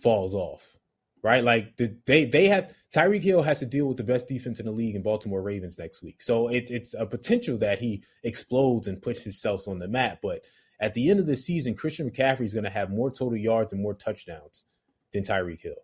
[0.01, 0.77] falls off.
[1.23, 4.59] Right, like the, they they have Tyreek Hill has to deal with the best defense
[4.59, 6.21] in the league in Baltimore Ravens next week.
[6.21, 10.19] So it's it's a potential that he explodes and puts himself on the map.
[10.21, 10.41] But
[10.81, 13.71] at the end of the season, Christian McCaffrey is going to have more total yards
[13.71, 14.65] and more touchdowns
[15.13, 15.75] than Tyreek Hill.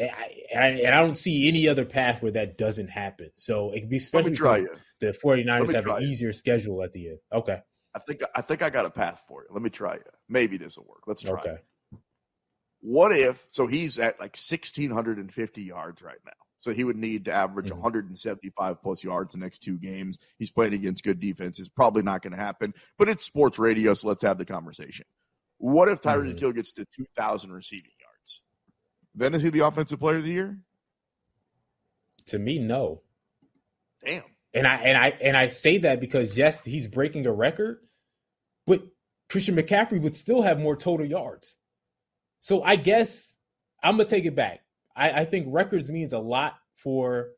[0.00, 3.30] And I, and I, don't see any other path where that doesn't happen.
[3.34, 4.72] So it could be especially try you.
[5.00, 6.08] the 49ers have an you.
[6.08, 7.18] easier schedule at the end.
[7.32, 7.58] Okay.
[7.94, 9.48] I think I think I got a path for you.
[9.52, 10.06] Let me try it.
[10.28, 11.02] Maybe this will work.
[11.08, 11.40] Let's try.
[11.40, 11.50] Okay.
[11.92, 11.98] it.
[12.80, 13.44] What if?
[13.48, 16.32] So he's at like sixteen hundred and fifty yards right now.
[16.60, 17.76] So he would need to average Mhm.
[17.78, 20.18] 175 plus yards the next two games.
[20.38, 21.68] He's playing against good defenses.
[21.68, 25.06] Probably not going to happen, but it's sports radio, so let's have the conversation.
[25.58, 26.40] What if Tyreek Mhm.
[26.40, 27.90] Hill gets to 2,000 receiving?
[29.18, 30.56] Then is he the offensive player of the year?
[32.26, 33.02] To me, no.
[34.06, 34.22] Damn.
[34.54, 37.80] And I and I and I say that because yes, he's breaking a record,
[38.64, 38.82] but
[39.28, 41.58] Christian McCaffrey would still have more total yards.
[42.38, 43.36] So I guess
[43.82, 44.60] I'm gonna take it back.
[44.94, 47.30] I, I think records means a lot for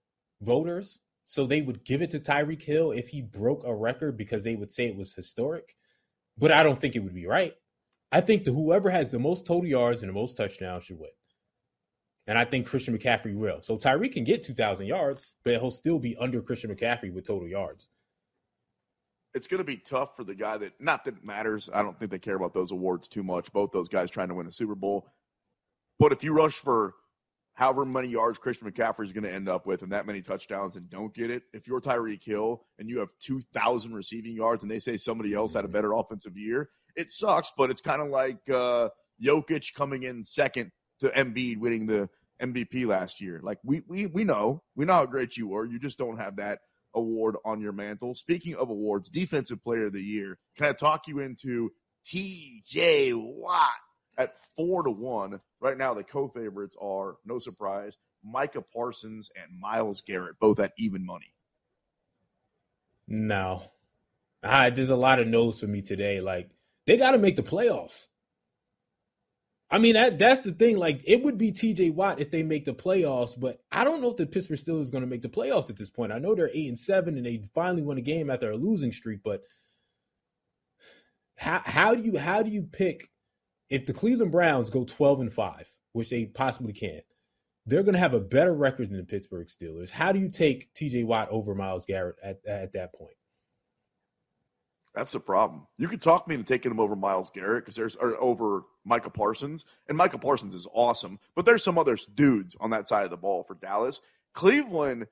[0.43, 1.01] voters.
[1.25, 4.55] So they would give it to Tyreek Hill if he broke a record because they
[4.55, 5.77] would say it was historic.
[6.37, 7.55] But I don't think it would be right.
[8.13, 11.11] I think that whoever has the most total yards and the most touchdowns should win.
[12.31, 13.61] And I think Christian McCaffrey will.
[13.61, 17.49] So Tyreek can get 2,000 yards, but he'll still be under Christian McCaffrey with total
[17.49, 17.89] yards.
[19.35, 21.69] It's going to be tough for the guy that, not that it matters.
[21.75, 23.53] I don't think they care about those awards too much.
[23.53, 25.09] Both those guys trying to win a Super Bowl.
[25.99, 26.95] But if you rush for
[27.55, 30.77] however many yards Christian McCaffrey is going to end up with and that many touchdowns
[30.77, 34.71] and don't get it, if you're Tyreek Hill and you have 2,000 receiving yards and
[34.71, 38.07] they say somebody else had a better offensive year, it sucks, but it's kind of
[38.07, 38.89] like uh,
[39.21, 42.09] Jokic coming in second to Embiid winning the
[42.41, 43.41] MVP last year.
[43.43, 45.65] Like we we we know, we know how great you were.
[45.67, 46.61] You just don't have that
[46.95, 48.15] award on your mantle.
[48.15, 50.39] Speaking of awards, defensive player of the year.
[50.57, 51.71] Can I talk you into
[52.05, 53.71] TJ Watt
[54.19, 55.41] at four to one?
[55.61, 61.05] Right now, the co-favorites are no surprise, Micah Parsons and Myles Garrett, both at even
[61.05, 61.35] money.
[63.07, 63.63] No.
[64.43, 66.21] There's a lot of no's for me today.
[66.21, 66.49] Like,
[66.87, 68.07] they got to make the playoffs.
[69.71, 70.79] I mean, that that's the thing.
[70.79, 74.11] Like, it would be TJ Watt if they make the playoffs, but I don't know
[74.11, 76.13] if the Pittsburgh Steelers is going to make the playoffs at this point.
[76.13, 78.91] I know they're eight and seven, and they finally won a game after a losing
[78.93, 79.21] streak.
[79.23, 79.43] But
[81.37, 83.11] how how do you how do you pick
[83.69, 87.01] if the Cleveland Browns go twelve and five, which they possibly can?
[87.65, 89.91] They're going to have a better record than the Pittsburgh Steelers.
[89.91, 93.15] How do you take TJ Watt over Myles Garrett at at that point?
[94.95, 95.67] That's the problem.
[95.79, 99.65] You could talk me into taking him over Myles Garrett because there's over Michael Parsons,
[99.89, 103.17] and Michael Parsons is awesome, but there's some other dudes on that side of the
[103.17, 104.01] ball for Dallas.
[104.35, 105.07] Cleveland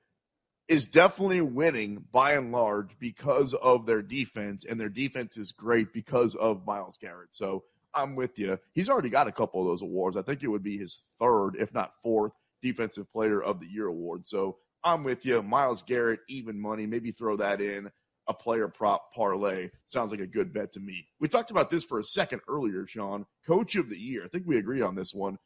[0.67, 5.93] is definitely winning by and large because of their defense, and their defense is great
[5.93, 7.29] because of Myles Garrett.
[7.33, 7.63] So
[7.93, 8.59] I'm with you.
[8.73, 10.17] He's already got a couple of those awards.
[10.17, 13.87] I think it would be his third, if not fourth, defensive player of the year
[13.87, 14.27] award.
[14.27, 15.41] So I'm with you.
[15.41, 16.85] Myles Garrett, even money.
[16.85, 17.89] Maybe throw that in
[18.29, 19.69] a player prop parlay.
[19.87, 21.07] Sounds like a good bet to me.
[21.19, 23.25] We talked about this for a second earlier, Sean.
[23.45, 24.23] Coach of the year.
[24.23, 25.39] I think we agreed on this one.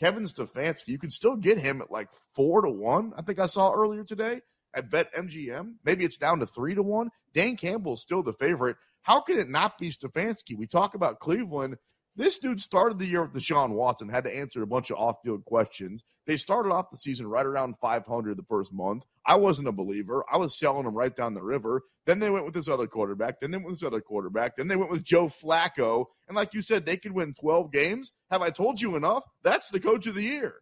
[0.00, 0.88] Kevin Stefanski.
[0.88, 3.12] You can still get him at like four to one.
[3.16, 4.40] I think I saw earlier today
[4.74, 5.74] at BetMGM.
[5.84, 7.10] Maybe it's down to three to one.
[7.34, 8.76] Dan Campbell is still the favorite.
[9.02, 10.56] How can it not be Stefanski?
[10.56, 11.76] We talk about Cleveland.
[12.16, 15.16] This dude started the year with Deshaun Watson, had to answer a bunch of off
[15.24, 16.04] field questions.
[16.26, 19.04] They started off the season right around 500 the first month.
[19.26, 20.24] I wasn't a believer.
[20.30, 21.82] I was selling them right down the river.
[22.06, 23.40] Then they went with this other quarterback.
[23.40, 24.56] Then they went with this other quarterback.
[24.56, 26.06] Then they went with Joe Flacco.
[26.26, 28.12] And like you said, they could win 12 games.
[28.30, 29.24] Have I told you enough?
[29.42, 30.56] That's the coach of the year.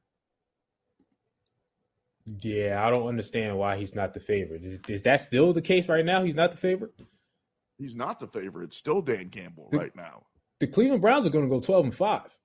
[2.43, 4.65] Yeah, I don't understand why he's not the favorite.
[4.65, 6.23] Is, is that still the case right now?
[6.23, 6.93] He's not the favorite?
[7.79, 8.65] He's not the favorite.
[8.65, 10.25] It's still Dan Campbell right now.
[10.61, 12.39] The Cleveland Browns are going to go 12 and 5.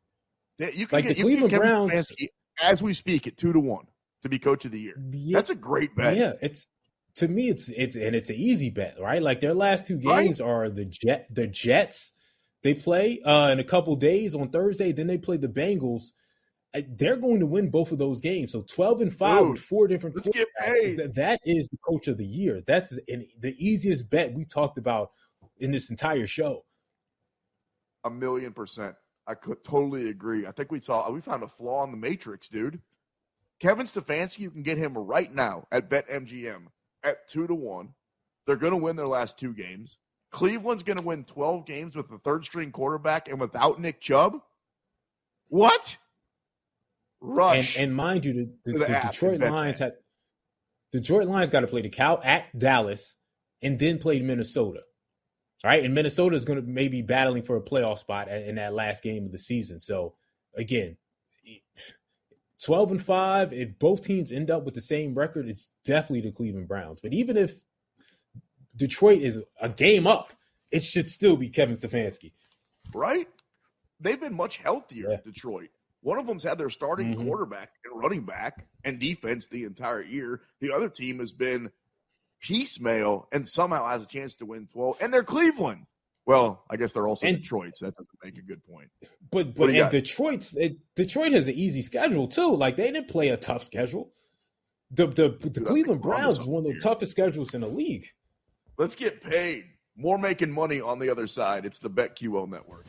[0.59, 2.27] Yeah, you can Like get, the Cleveland Browns- Stefanski
[2.61, 3.85] as we speak at two to one
[4.21, 4.93] to be coach of the year.
[5.11, 5.37] Yeah.
[5.37, 6.15] That's a great bet.
[6.15, 6.67] Yeah, it's
[7.15, 9.21] to me it's it's and it's an easy bet, right?
[9.21, 10.23] Like their last two Right.
[10.25, 12.11] games are the Jet the Jets.
[12.61, 16.13] They play uh in a couple days on Thursday, then they play the Bengals.
[16.75, 18.51] Uh, They're going to win both of those games.
[18.51, 20.97] So 12 and 5 Dude, with four different let's get paid.
[20.97, 22.61] Th- that is the coach of the year.
[22.67, 25.11] That's an, the easiest bet we talked about
[25.59, 26.63] in this entire show.
[28.03, 28.95] A million percent.
[29.27, 30.45] I could totally agree.
[30.45, 32.81] I think we saw we found a flaw in the matrix, dude.
[33.59, 36.65] Kevin Stefanski, you can get him right now at BetMGM
[37.03, 37.93] at two to one.
[38.45, 39.97] They're going to win their last two games.
[40.31, 44.39] Cleveland's going to win twelve games with the third string quarterback and without Nick Chubb.
[45.49, 45.97] What?
[47.21, 47.77] Rush.
[47.77, 49.93] and mind you, the, the, the the Detroit Lions had
[50.91, 53.15] the Detroit Lions got to play the Cow at Dallas
[53.61, 54.81] and then play Minnesota.
[55.63, 59.01] Right, and Minnesota is going to maybe battling for a playoff spot in that last
[59.01, 59.79] game of the season.
[59.79, 60.13] So
[60.57, 60.97] again,
[62.61, 63.53] twelve and five.
[63.53, 66.99] If both teams end up with the same record, it's definitely the Cleveland Browns.
[67.01, 67.53] But even if
[68.75, 70.33] Detroit is a game up,
[70.71, 72.31] it should still be Kevin Stefanski.
[72.93, 73.27] right?
[74.01, 75.17] They've been much healthier, Yeah.
[75.23, 75.69] Detroit.
[76.01, 77.25] One of them's had their starting Mhm.
[77.25, 80.41] quarterback and running back and defense the entire year.
[80.59, 81.71] The other team has been
[82.43, 84.97] piecemeal and somehow has a chance to win 12.
[85.01, 85.85] And they're Cleveland.
[86.25, 88.89] Well, I guess they're also And- Detroit, so that doesn't make a good point.
[89.31, 89.89] But but and?
[89.89, 92.55] Detroit's it, Detroit has an easy schedule too.
[92.55, 94.11] Like they didn't play a tough schedule.
[94.91, 98.05] The the, the Dude, Cleveland Browns is one of the toughest schedules in the league.
[98.77, 99.65] Let's get paid.
[99.95, 101.65] More making money on the other side.
[101.65, 102.85] It's the BetQL network.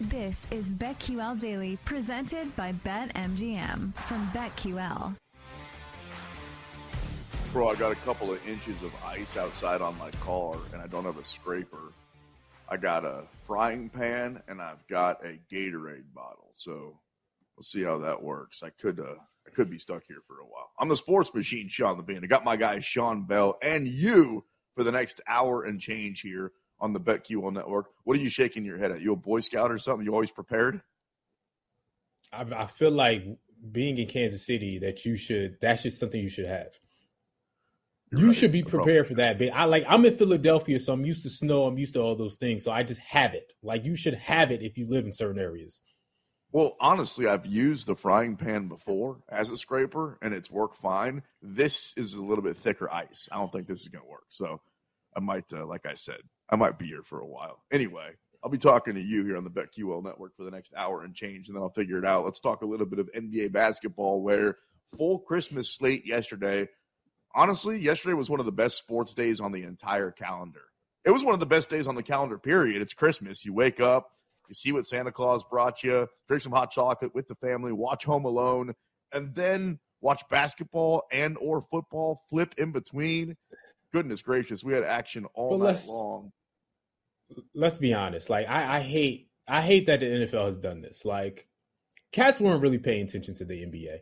[0.00, 5.16] This is BetQL Daily, presented by BetMGM from BetQL.
[7.52, 10.86] Bro, I got a couple of inches of ice outside on my car, and I
[10.86, 11.92] don't have a scraper.
[12.68, 16.52] I got a frying pan, and I've got a Gatorade bottle.
[16.54, 17.00] So
[17.56, 18.62] we'll see how that works.
[18.62, 19.16] I could, uh,
[19.48, 20.70] I could be stuck here for a while.
[20.78, 22.22] I'm the sports machine, Sean Levine.
[22.22, 24.44] I got my guy Sean Bell and you
[24.76, 27.86] for the next hour and change here on the BetQL network.
[28.04, 29.00] What are you shaking your head at?
[29.00, 30.04] You a Boy Scout or something?
[30.04, 30.80] You always prepared?
[32.32, 33.24] I, I feel like
[33.72, 36.78] being in Kansas City that you should that's just something you should have.
[38.10, 38.36] You're you right.
[38.36, 39.38] should be prepared for that.
[39.38, 41.66] But I like I'm in Philadelphia, so I'm used to snow.
[41.66, 42.64] I'm used to all those things.
[42.64, 43.54] So I just have it.
[43.62, 45.82] Like you should have it if you live in certain areas.
[46.50, 51.22] Well, honestly, I've used the frying pan before as a scraper, and it's worked fine.
[51.42, 53.28] This is a little bit thicker ice.
[53.30, 54.24] I don't think this is going to work.
[54.30, 54.58] So
[55.14, 56.20] I might, uh, like I said,
[56.50, 57.62] I might be here for a while.
[57.70, 58.10] Anyway,
[58.42, 61.14] I'll be talking to you here on the BetQL network for the next hour and
[61.14, 62.24] change, and then I'll figure it out.
[62.24, 64.58] Let's talk a little bit of NBA basketball, where
[64.96, 66.68] full Christmas slate yesterday.
[67.34, 70.62] Honestly, yesterday was one of the best sports days on the entire calendar.
[71.04, 72.80] It was one of the best days on the calendar, period.
[72.80, 73.44] It's Christmas.
[73.44, 74.10] You wake up,
[74.48, 78.04] you see what Santa Claus brought you, drink some hot chocolate with the family, watch
[78.04, 78.74] Home Alone,
[79.12, 83.36] and then watch basketball and or football flip in between.
[83.92, 86.32] Goodness gracious, we had action all night long
[87.54, 88.30] let's be honest.
[88.30, 91.04] Like I, I hate I hate that the NFL has done this.
[91.04, 91.48] Like
[92.12, 93.98] cats weren't really paying attention to the NBA.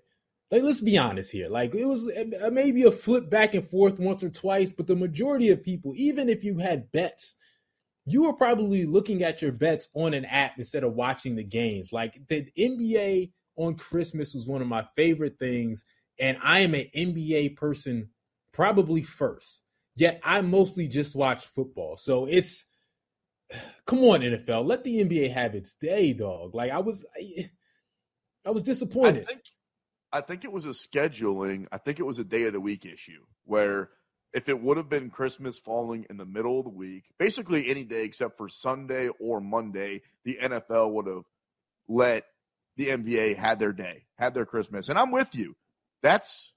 [0.51, 1.49] Like let's be honest here.
[1.49, 4.97] Like it was uh, maybe a flip back and forth once or twice, but the
[4.97, 7.35] majority of people, even if you had bets,
[8.07, 11.93] you were probably looking at your bets on an app instead of watching the games.
[11.93, 15.85] Like the NBA on Christmas was one of my favorite things,
[16.21, 18.11] and I am an NBA person
[18.53, 19.63] probably first.
[19.97, 21.97] Yet I mostly just watch football.
[21.97, 22.67] So it's
[23.87, 26.55] come on NFL, let the NBA have its day, dog.
[26.55, 27.51] Like I was, I,
[28.45, 29.23] I was disappointed.
[29.23, 29.41] I think,
[30.13, 31.67] I think it was a scheduling.
[31.73, 33.91] I think it was a day of the week issue where
[34.33, 37.85] if it would have been Christmas falling in the middle of the week, basically any
[37.85, 41.25] day except for Sunday or Monday, the NFL would have
[41.89, 42.25] let
[42.77, 44.89] the NBA had their day, had their Christmas.
[44.89, 45.57] And I'm with you.
[46.03, 46.53] That's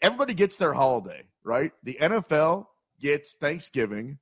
[0.00, 1.72] everybody gets their holiday, right?
[1.82, 2.66] The NFL
[3.00, 4.18] gets Thanksgiving,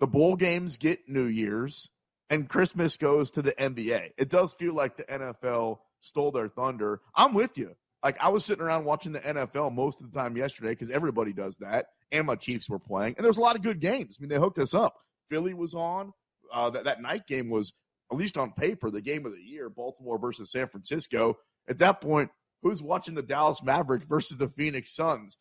[0.00, 1.90] the bowl games get New Year's,
[2.30, 4.12] and Christmas goes to the NBA.
[4.16, 7.00] It does feel like the NFL stole their thunder.
[7.14, 7.74] I'm with you.
[8.04, 11.32] Like I was sitting around watching the NFL most of the time yesterday because everybody
[11.32, 14.16] does that, and my Chiefs were playing, and there was a lot of good games.
[14.18, 14.96] I mean, they hooked us up.
[15.30, 16.12] Philly was on.
[16.52, 17.74] Uh, that that night game was,
[18.10, 19.68] at least on paper, the game of the year.
[19.68, 21.36] Baltimore versus San Francisco.
[21.68, 22.30] At that point,
[22.62, 25.36] who's watching the Dallas Mavericks versus the Phoenix Suns?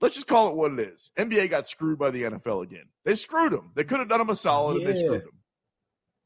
[0.00, 1.10] Let's just call it what it is.
[1.16, 2.84] NBA got screwed by the NFL again.
[3.04, 3.72] They screwed them.
[3.74, 4.86] They could have done them a solid, yeah.
[4.86, 5.38] and they screwed them.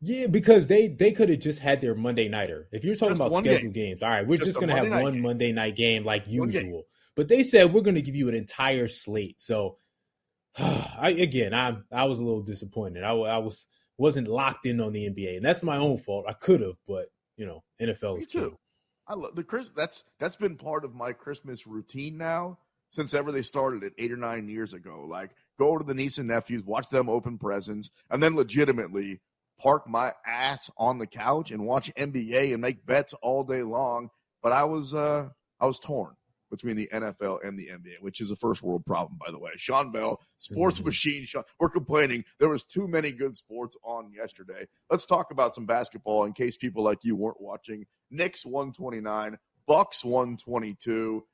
[0.04, 2.68] Yeah, because they they could have just had their Monday nighter.
[2.72, 3.90] If you're talking just about scheduled game.
[3.90, 5.22] games, all right, we're just, just gonna have one game.
[5.22, 6.84] Monday night game like usual.
[7.14, 9.40] But they said we're gonna give you an entire slate.
[9.40, 9.76] So,
[10.58, 13.04] I again, I I was a little disappointed.
[13.04, 16.24] I, I was wasn't locked in on the NBA, and that's my own fault.
[16.28, 17.06] I could have, but
[17.36, 18.58] you know, NFL Me is too.
[19.06, 19.68] I love the Chris.
[19.68, 22.58] That's that's been part of my Christmas routine now
[22.93, 25.07] since ever they started it eight or nine years ago.
[25.09, 29.20] Like go to the niece and nephews, watch them open presents, and then legitimately
[29.59, 34.11] park my ass on the couch and watch NBA and make bets all day long.
[34.43, 36.14] But I was uh I was torn
[36.51, 39.53] between the NFL and the NBA, which is a first world problem, by the way.
[39.57, 40.88] Sean Bell, sports mm-hmm.
[40.88, 41.24] machine.
[41.24, 44.66] Sean, we're complaining there was too many good sports on yesterday.
[44.90, 47.86] Let's talk about some basketball in case people like you weren't watching.
[48.11, 51.24] Knicks 129, Bucks 122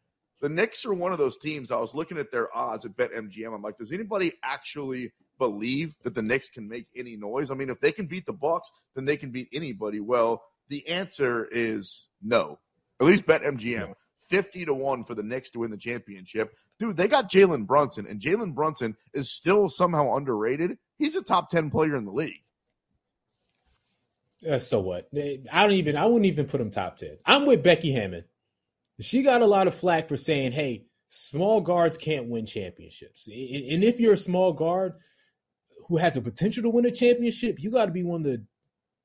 [0.41, 1.71] the Knicks are one of those teams.
[1.71, 3.55] I was looking at their odds at BetMGM.
[3.55, 7.51] I'm like, does anybody actually believe that the Knicks can make any noise?
[7.51, 10.01] I mean, if they can beat the Bucks, then they can beat anybody.
[10.01, 12.59] Well, the answer is no.
[13.01, 13.95] At least BetMGM.
[14.29, 16.55] 50 to 1 for the Knicks to win the championship.
[16.79, 20.77] Dude, they got Jalen Brunson, and Jalen Brunson is still somehow underrated.
[20.99, 22.43] He's a top 10 player in the league.
[24.49, 25.09] Uh, so what?
[25.17, 25.97] I don't even.
[25.97, 27.19] I wouldn't even put him top ten.
[27.27, 28.25] I'm with Becky Hammon.
[29.01, 33.27] She got a lot of flack for saying, hey, small guards can't win championships.
[33.27, 34.95] And if you're a small guard
[35.87, 38.45] who has a potential to win a championship, you got to be one of the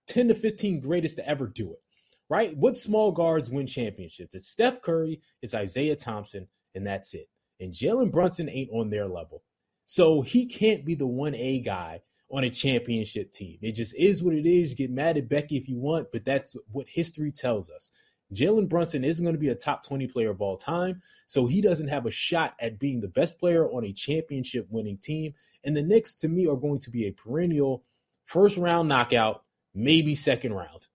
[0.08, 1.82] 10 to 15 greatest to ever do it,
[2.30, 2.56] right?
[2.58, 4.36] What small guards win championships?
[4.36, 7.30] It's Steph Curry, it's Isaiah Thompson, and that's it.
[7.60, 9.44] And Jalen Brunson ain't on their level.
[9.86, 13.60] So he can't be the 1A guy on a championship team.
[13.62, 14.72] It just is what it is.
[14.72, 17.92] You Get mad at Becky if you want, but that's what history tells us.
[18.34, 21.62] Jalen Brunson isn't going to be a top 20 player of all time, so he
[21.62, 25.34] doesn't have a shot at being the best player on a championship winning team.
[25.64, 27.84] And the Knicks, to me, are going to be a perennial
[28.26, 30.88] first round knockout, maybe second round.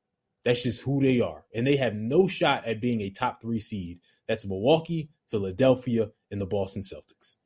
[0.45, 1.45] That's just who they are.
[1.55, 4.01] And they have no shot at being a top three seed.
[4.26, 7.36] That's Milwaukee, Philadelphia, and the Boston Celtics.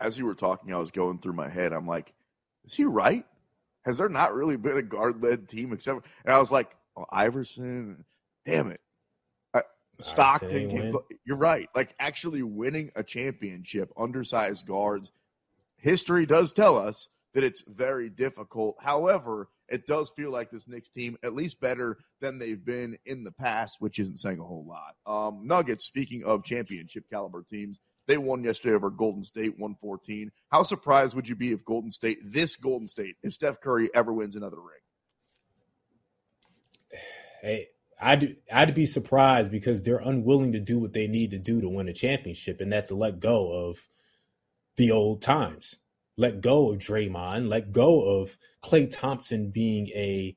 [0.00, 1.72] As you were talking, I was going through my head.
[1.72, 2.12] I'm like,
[2.64, 3.24] is he right?
[3.82, 6.06] Has there not really been a guard led team except?
[6.24, 8.04] And I was like, oh, Iverson.
[8.50, 8.80] Damn it,
[9.54, 9.60] uh,
[10.00, 10.92] Stockton.
[11.24, 11.68] you're right.
[11.74, 15.12] Like actually winning a championship, undersized guards.
[15.76, 18.74] History does tell us that it's very difficult.
[18.80, 23.22] However, it does feel like this Knicks team, at least better than they've been in
[23.22, 24.96] the past, which isn't saying a whole lot.
[25.06, 27.78] Um, Nuggets, speaking of championship caliber teams,
[28.08, 30.32] they won yesterday over Golden State, 114.
[30.50, 34.12] How surprised would you be if Golden State, this Golden State, if Steph Curry ever
[34.12, 34.80] wins another ring?
[37.42, 37.68] Hey,
[38.00, 41.68] I'd I'd be surprised because they're unwilling to do what they need to do to
[41.68, 43.86] win a championship, and that's let go of
[44.76, 45.78] the old times.
[46.16, 47.48] Let go of Draymond.
[47.48, 50.36] Let go of Klay Thompson being a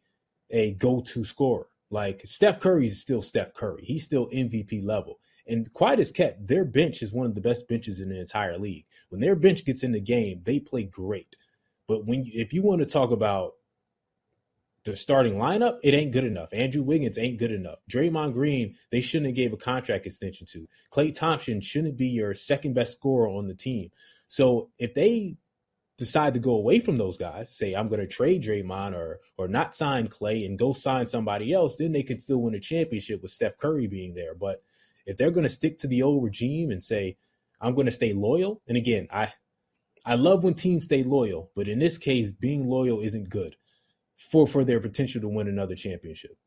[0.50, 1.68] a go to scorer.
[1.90, 3.84] Like Steph Curry is still Steph Curry.
[3.86, 5.20] He's still MVP level.
[5.46, 8.58] And quiet as kept, their bench is one of the best benches in the entire
[8.58, 8.86] league.
[9.10, 11.36] When their bench gets in the game, they play great.
[11.88, 13.54] But when if you want to talk about
[14.86, 16.50] the starting lineup, it ain't good enough.
[16.52, 17.80] Andrew Wiggins ain't good enough.
[17.90, 20.68] Draymond Green, they shouldn't have gave a contract extension to.
[20.92, 23.92] Klay Thompson shouldn't be your second best scorer on the team.
[24.28, 25.38] So if they
[25.98, 29.48] decide to go away from those guys, say I'm going to trade Draymond or or
[29.48, 33.22] not sign Klay and go sign somebody else, then they can still win a championship
[33.22, 34.36] with Steph Curry being there.
[34.36, 34.64] But
[35.06, 37.18] if they're going to stick to the old regime and say
[37.62, 39.34] I'm going to stay loyal, and again, I
[40.06, 43.56] I love when teams stay loyal, but in this case, being loyal isn't good
[44.18, 46.38] for for their potential to win another championship.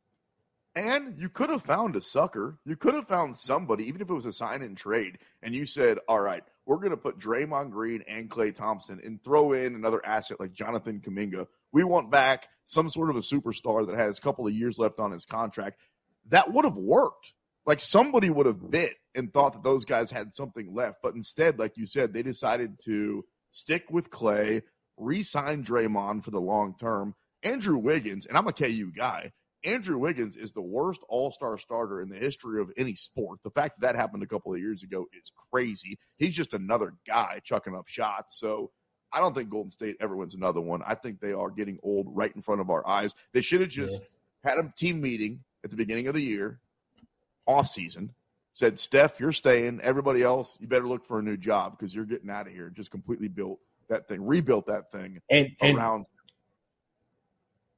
[0.75, 2.59] And you could have found a sucker.
[2.67, 5.65] You could have found somebody, even if it was a sign and trade, and you
[5.65, 9.75] said, "All right, we're going to put Draymond Green and Klay Thompson and throw in
[9.75, 11.47] another asset like Jonathan Kuminga.
[11.73, 14.99] We want back some sort of a superstar that has a couple of years left
[14.99, 15.81] on his contract."
[16.29, 17.33] That would have worked.
[17.65, 21.59] Like somebody would have bit and thought that those guys had something left, but instead,
[21.59, 24.63] like you said, they decided to stick with Klay,
[24.99, 27.15] re-sign Draymond for the long term
[27.47, 29.31] Andrew Wiggins, and I'm a KU guy.
[29.65, 33.39] Andrew Wiggins is the worst all star starter in the history of any sport.
[33.45, 35.99] The fact that that happened a couple of years ago is crazy.
[36.19, 38.39] He's just another guy chucking up shots.
[38.39, 38.73] So
[39.13, 40.83] I don't think Golden State ever wins another one.
[40.85, 43.15] I think they are getting old right in front of our eyes.
[43.33, 44.03] They should have just
[44.45, 44.51] yeah.
[44.51, 46.61] had a team meeting at the beginning of the year,
[47.47, 48.13] off season,
[48.55, 49.81] said, Steph, you're staying.
[49.83, 52.71] Everybody else, you better look for a new job because you're getting out of here.
[52.71, 56.07] Just completely built that thing, rebuilt that thing and, around.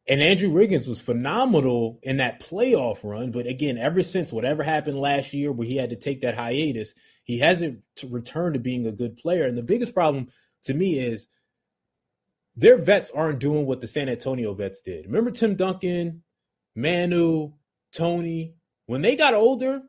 [0.08, 3.30] And- and Andrew Wiggins was phenomenal in that playoff run.
[3.30, 6.94] But again, ever since whatever happened last year where he had to take that hiatus,
[7.24, 9.44] he hasn't returned to being a good player.
[9.44, 10.28] And the biggest problem
[10.64, 11.28] to me is
[12.56, 15.06] their vets aren't doing what the San Antonio vets did.
[15.06, 16.24] Remember Tim Duncan,
[16.74, 17.52] Manu,
[17.92, 18.54] Tony?
[18.86, 19.82] When they got older,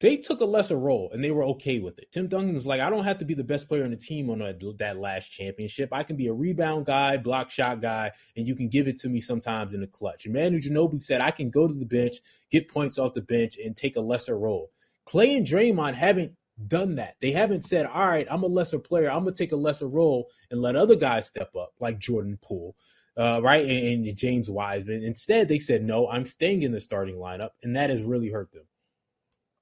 [0.00, 2.12] they took a lesser role and they were okay with it.
[2.12, 4.28] Tim Duncan was like, I don't have to be the best player on the team
[4.28, 5.88] on a, that last championship.
[5.92, 9.08] I can be a rebound guy, block shot guy, and you can give it to
[9.08, 10.26] me sometimes in the clutch.
[10.26, 12.16] And Manu Ginobili said, I can go to the bench,
[12.50, 14.70] get points off the bench, and take a lesser role.
[15.08, 16.32] Klay and Draymond haven't
[16.66, 17.16] done that.
[17.20, 19.10] They haven't said, all right, I'm a lesser player.
[19.10, 22.38] I'm going to take a lesser role and let other guys step up, like Jordan
[22.42, 22.76] Poole.
[23.18, 25.02] Uh, right, and, and James Wiseman.
[25.02, 28.52] Instead, they said, "No, I'm staying in the starting lineup," and that has really hurt
[28.52, 28.64] them.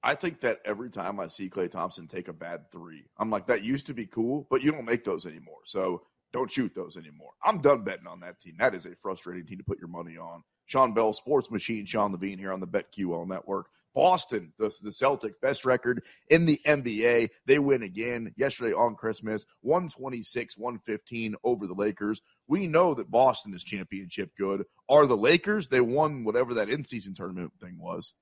[0.05, 3.47] I think that every time I see Klay Thompson take a bad three, I'm like,
[3.47, 5.61] that used to be cool, but you don't make those anymore.
[5.65, 7.31] So don't shoot those anymore.
[7.43, 8.53] I'm done betting on that team.
[8.59, 10.43] That is a frustrating team to put your money on.
[10.67, 13.65] Sean Bell, Sports Machine, Sean Levine here on the BetQL Network.
[13.95, 17.29] Boston, the, the Celtic, best record in the NBA.
[17.47, 22.21] They win again yesterday on Christmas, 126 115 over the Lakers.
[22.47, 24.65] We know that Boston is championship good.
[24.87, 25.69] Are the Lakers?
[25.69, 28.13] They won whatever that in season tournament thing was.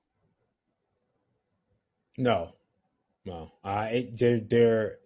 [2.16, 2.52] No,
[3.24, 3.52] no.
[3.64, 4.98] Uh, they're they're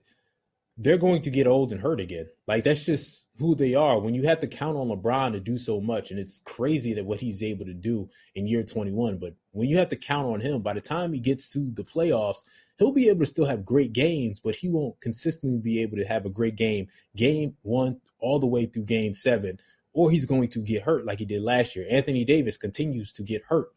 [0.80, 2.28] they're going to get old and hurt again.
[2.46, 3.98] Like that's just who they are.
[3.98, 7.04] When you have to count on LeBron to do so much, and it's crazy that
[7.04, 9.18] what he's able to do in year 21.
[9.18, 11.82] But when you have to count on him, by the time he gets to the
[11.82, 12.44] playoffs,
[12.78, 16.04] he'll be able to still have great games, but he won't consistently be able to
[16.04, 19.58] have a great game, game one all the way through game seven,
[19.92, 21.86] or he's going to get hurt like he did last year.
[21.90, 23.68] Anthony Davis continues to get hurt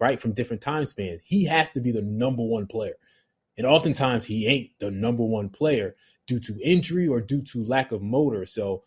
[0.00, 1.20] right, from different time spans.
[1.24, 2.94] He has to be the number one player.
[3.56, 5.94] And oftentimes he ain't the number one player
[6.26, 8.46] due to injury or due to lack of motor.
[8.46, 8.84] So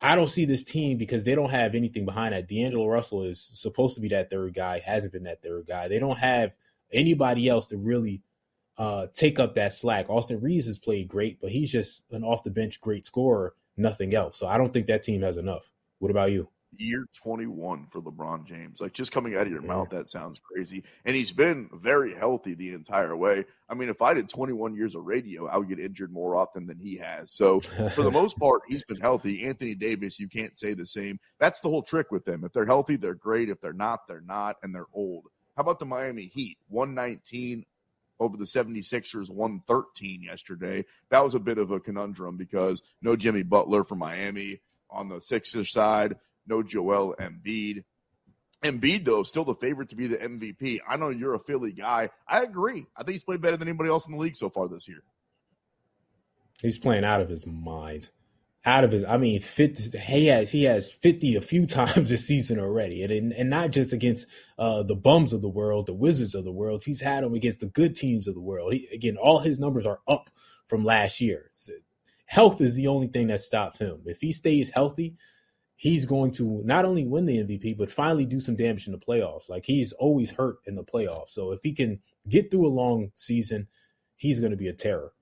[0.00, 2.48] I don't see this team because they don't have anything behind that.
[2.48, 5.88] D'Angelo Russell is supposed to be that third guy, hasn't been that third guy.
[5.88, 6.56] They don't have
[6.90, 8.22] anybody else to really
[8.78, 10.08] uh, take up that slack.
[10.08, 14.14] Austin Reaves has played great, but he's just an off the bench great scorer, nothing
[14.14, 14.38] else.
[14.38, 15.68] So I don't think that team has enough.
[15.98, 16.48] What about you?
[16.76, 18.80] Year 21 for LeBron James.
[18.80, 20.84] Like just coming out of your mouth, that sounds crazy.
[21.04, 23.44] And he's been very healthy the entire way.
[23.68, 26.66] I mean, if I did 21 years of radio, I would get injured more often
[26.66, 27.32] than he has.
[27.32, 29.44] So for the most part, he's been healthy.
[29.44, 31.18] Anthony Davis, you can't say the same.
[31.38, 32.44] That's the whole trick with them.
[32.44, 33.48] If they're healthy, they're great.
[33.48, 35.26] If they're not, they're not, and they're old.
[35.56, 36.58] How about the Miami Heat?
[36.68, 37.64] 119
[38.20, 40.84] over the 76ers 113 yesterday.
[41.10, 44.60] That was a bit of a conundrum because no Jimmy Butler for Miami
[44.90, 46.16] on the Sixers side
[46.50, 47.84] no Joel Embiid.
[48.62, 50.80] Embiid, though, still the favorite to be the MVP.
[50.86, 52.10] I know you're a Philly guy.
[52.28, 52.84] I agree.
[52.94, 55.02] I think he's played better than anybody else in the league so far this year.
[56.60, 58.10] He's playing out of his mind.
[58.66, 62.26] Out of his, I mean, 50, he has he has fifty a few times this
[62.26, 64.26] season already, and and not just against
[64.58, 66.82] uh, the bums of the world, the Wizards of the world.
[66.84, 68.74] He's had them against the good teams of the world.
[68.74, 70.28] He, again, all his numbers are up
[70.68, 71.50] from last year.
[72.26, 74.02] Health is the only thing that stops him.
[74.04, 75.16] If he stays healthy,
[75.80, 78.98] he's going to not only win the MVP, but finally do some damage in the
[78.98, 79.48] playoffs.
[79.48, 81.30] Like he's always hurt in the playoffs.
[81.30, 83.66] So if he can get through a long season,
[84.14, 85.14] he's going to be a terror.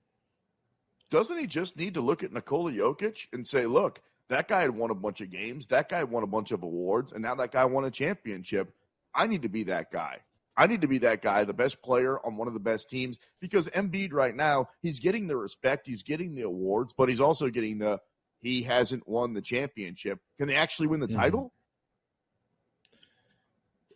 [1.09, 4.71] Doesn't he just need to look at Nikola Jokic and say, look, that guy had
[4.71, 7.53] won a bunch of games, that guy won a bunch of awards, and now that
[7.53, 8.73] guy won a championship.
[9.15, 10.17] I need to be that guy.
[10.57, 13.17] I need to be that guy, the best player on one of the best teams,
[13.39, 17.49] because Embiid right now, he's getting the respect, he's getting the awards, but he's also
[17.49, 18.01] getting the
[18.41, 20.19] he hasn't won the championship.
[20.37, 21.19] Can they actually win the mm-hmm.
[21.19, 21.53] title?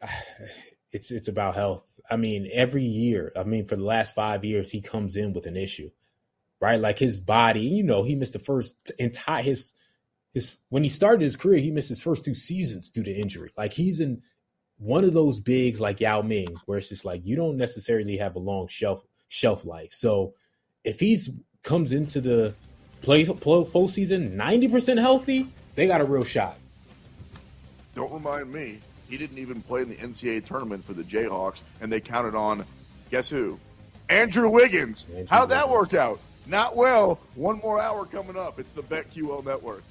[0.91, 1.84] It's it's about health.
[2.08, 5.48] I mean, every year, I mean, for the last five years, he comes in with
[5.48, 5.89] an issue,
[6.62, 6.80] right?
[6.80, 9.74] Like his body, you know, he missed the first entire his
[10.36, 13.52] his when he started his career, he missed his first two seasons due to injury.
[13.58, 14.22] Like he's in
[14.78, 18.36] one of those bigs like Yao Ming, where it's just like you don't necessarily have
[18.36, 19.94] a long shelf shelf life.
[19.94, 20.36] So
[20.84, 21.32] if he's
[21.64, 22.54] comes into the
[23.04, 26.58] play, play season, 90% healthy, they got a real shot.
[27.95, 28.80] Don't remind me.
[29.10, 32.66] He didn't even play in the NCAA tournament for the Jayhawks, and they counted on
[33.12, 33.60] guess who?
[34.10, 35.06] Andrew Wiggins.
[35.10, 36.20] Andrew How'd that work out?
[36.47, 37.20] Not well.
[37.36, 38.60] One more hour coming up.
[38.60, 39.84] It's the BetQL Network.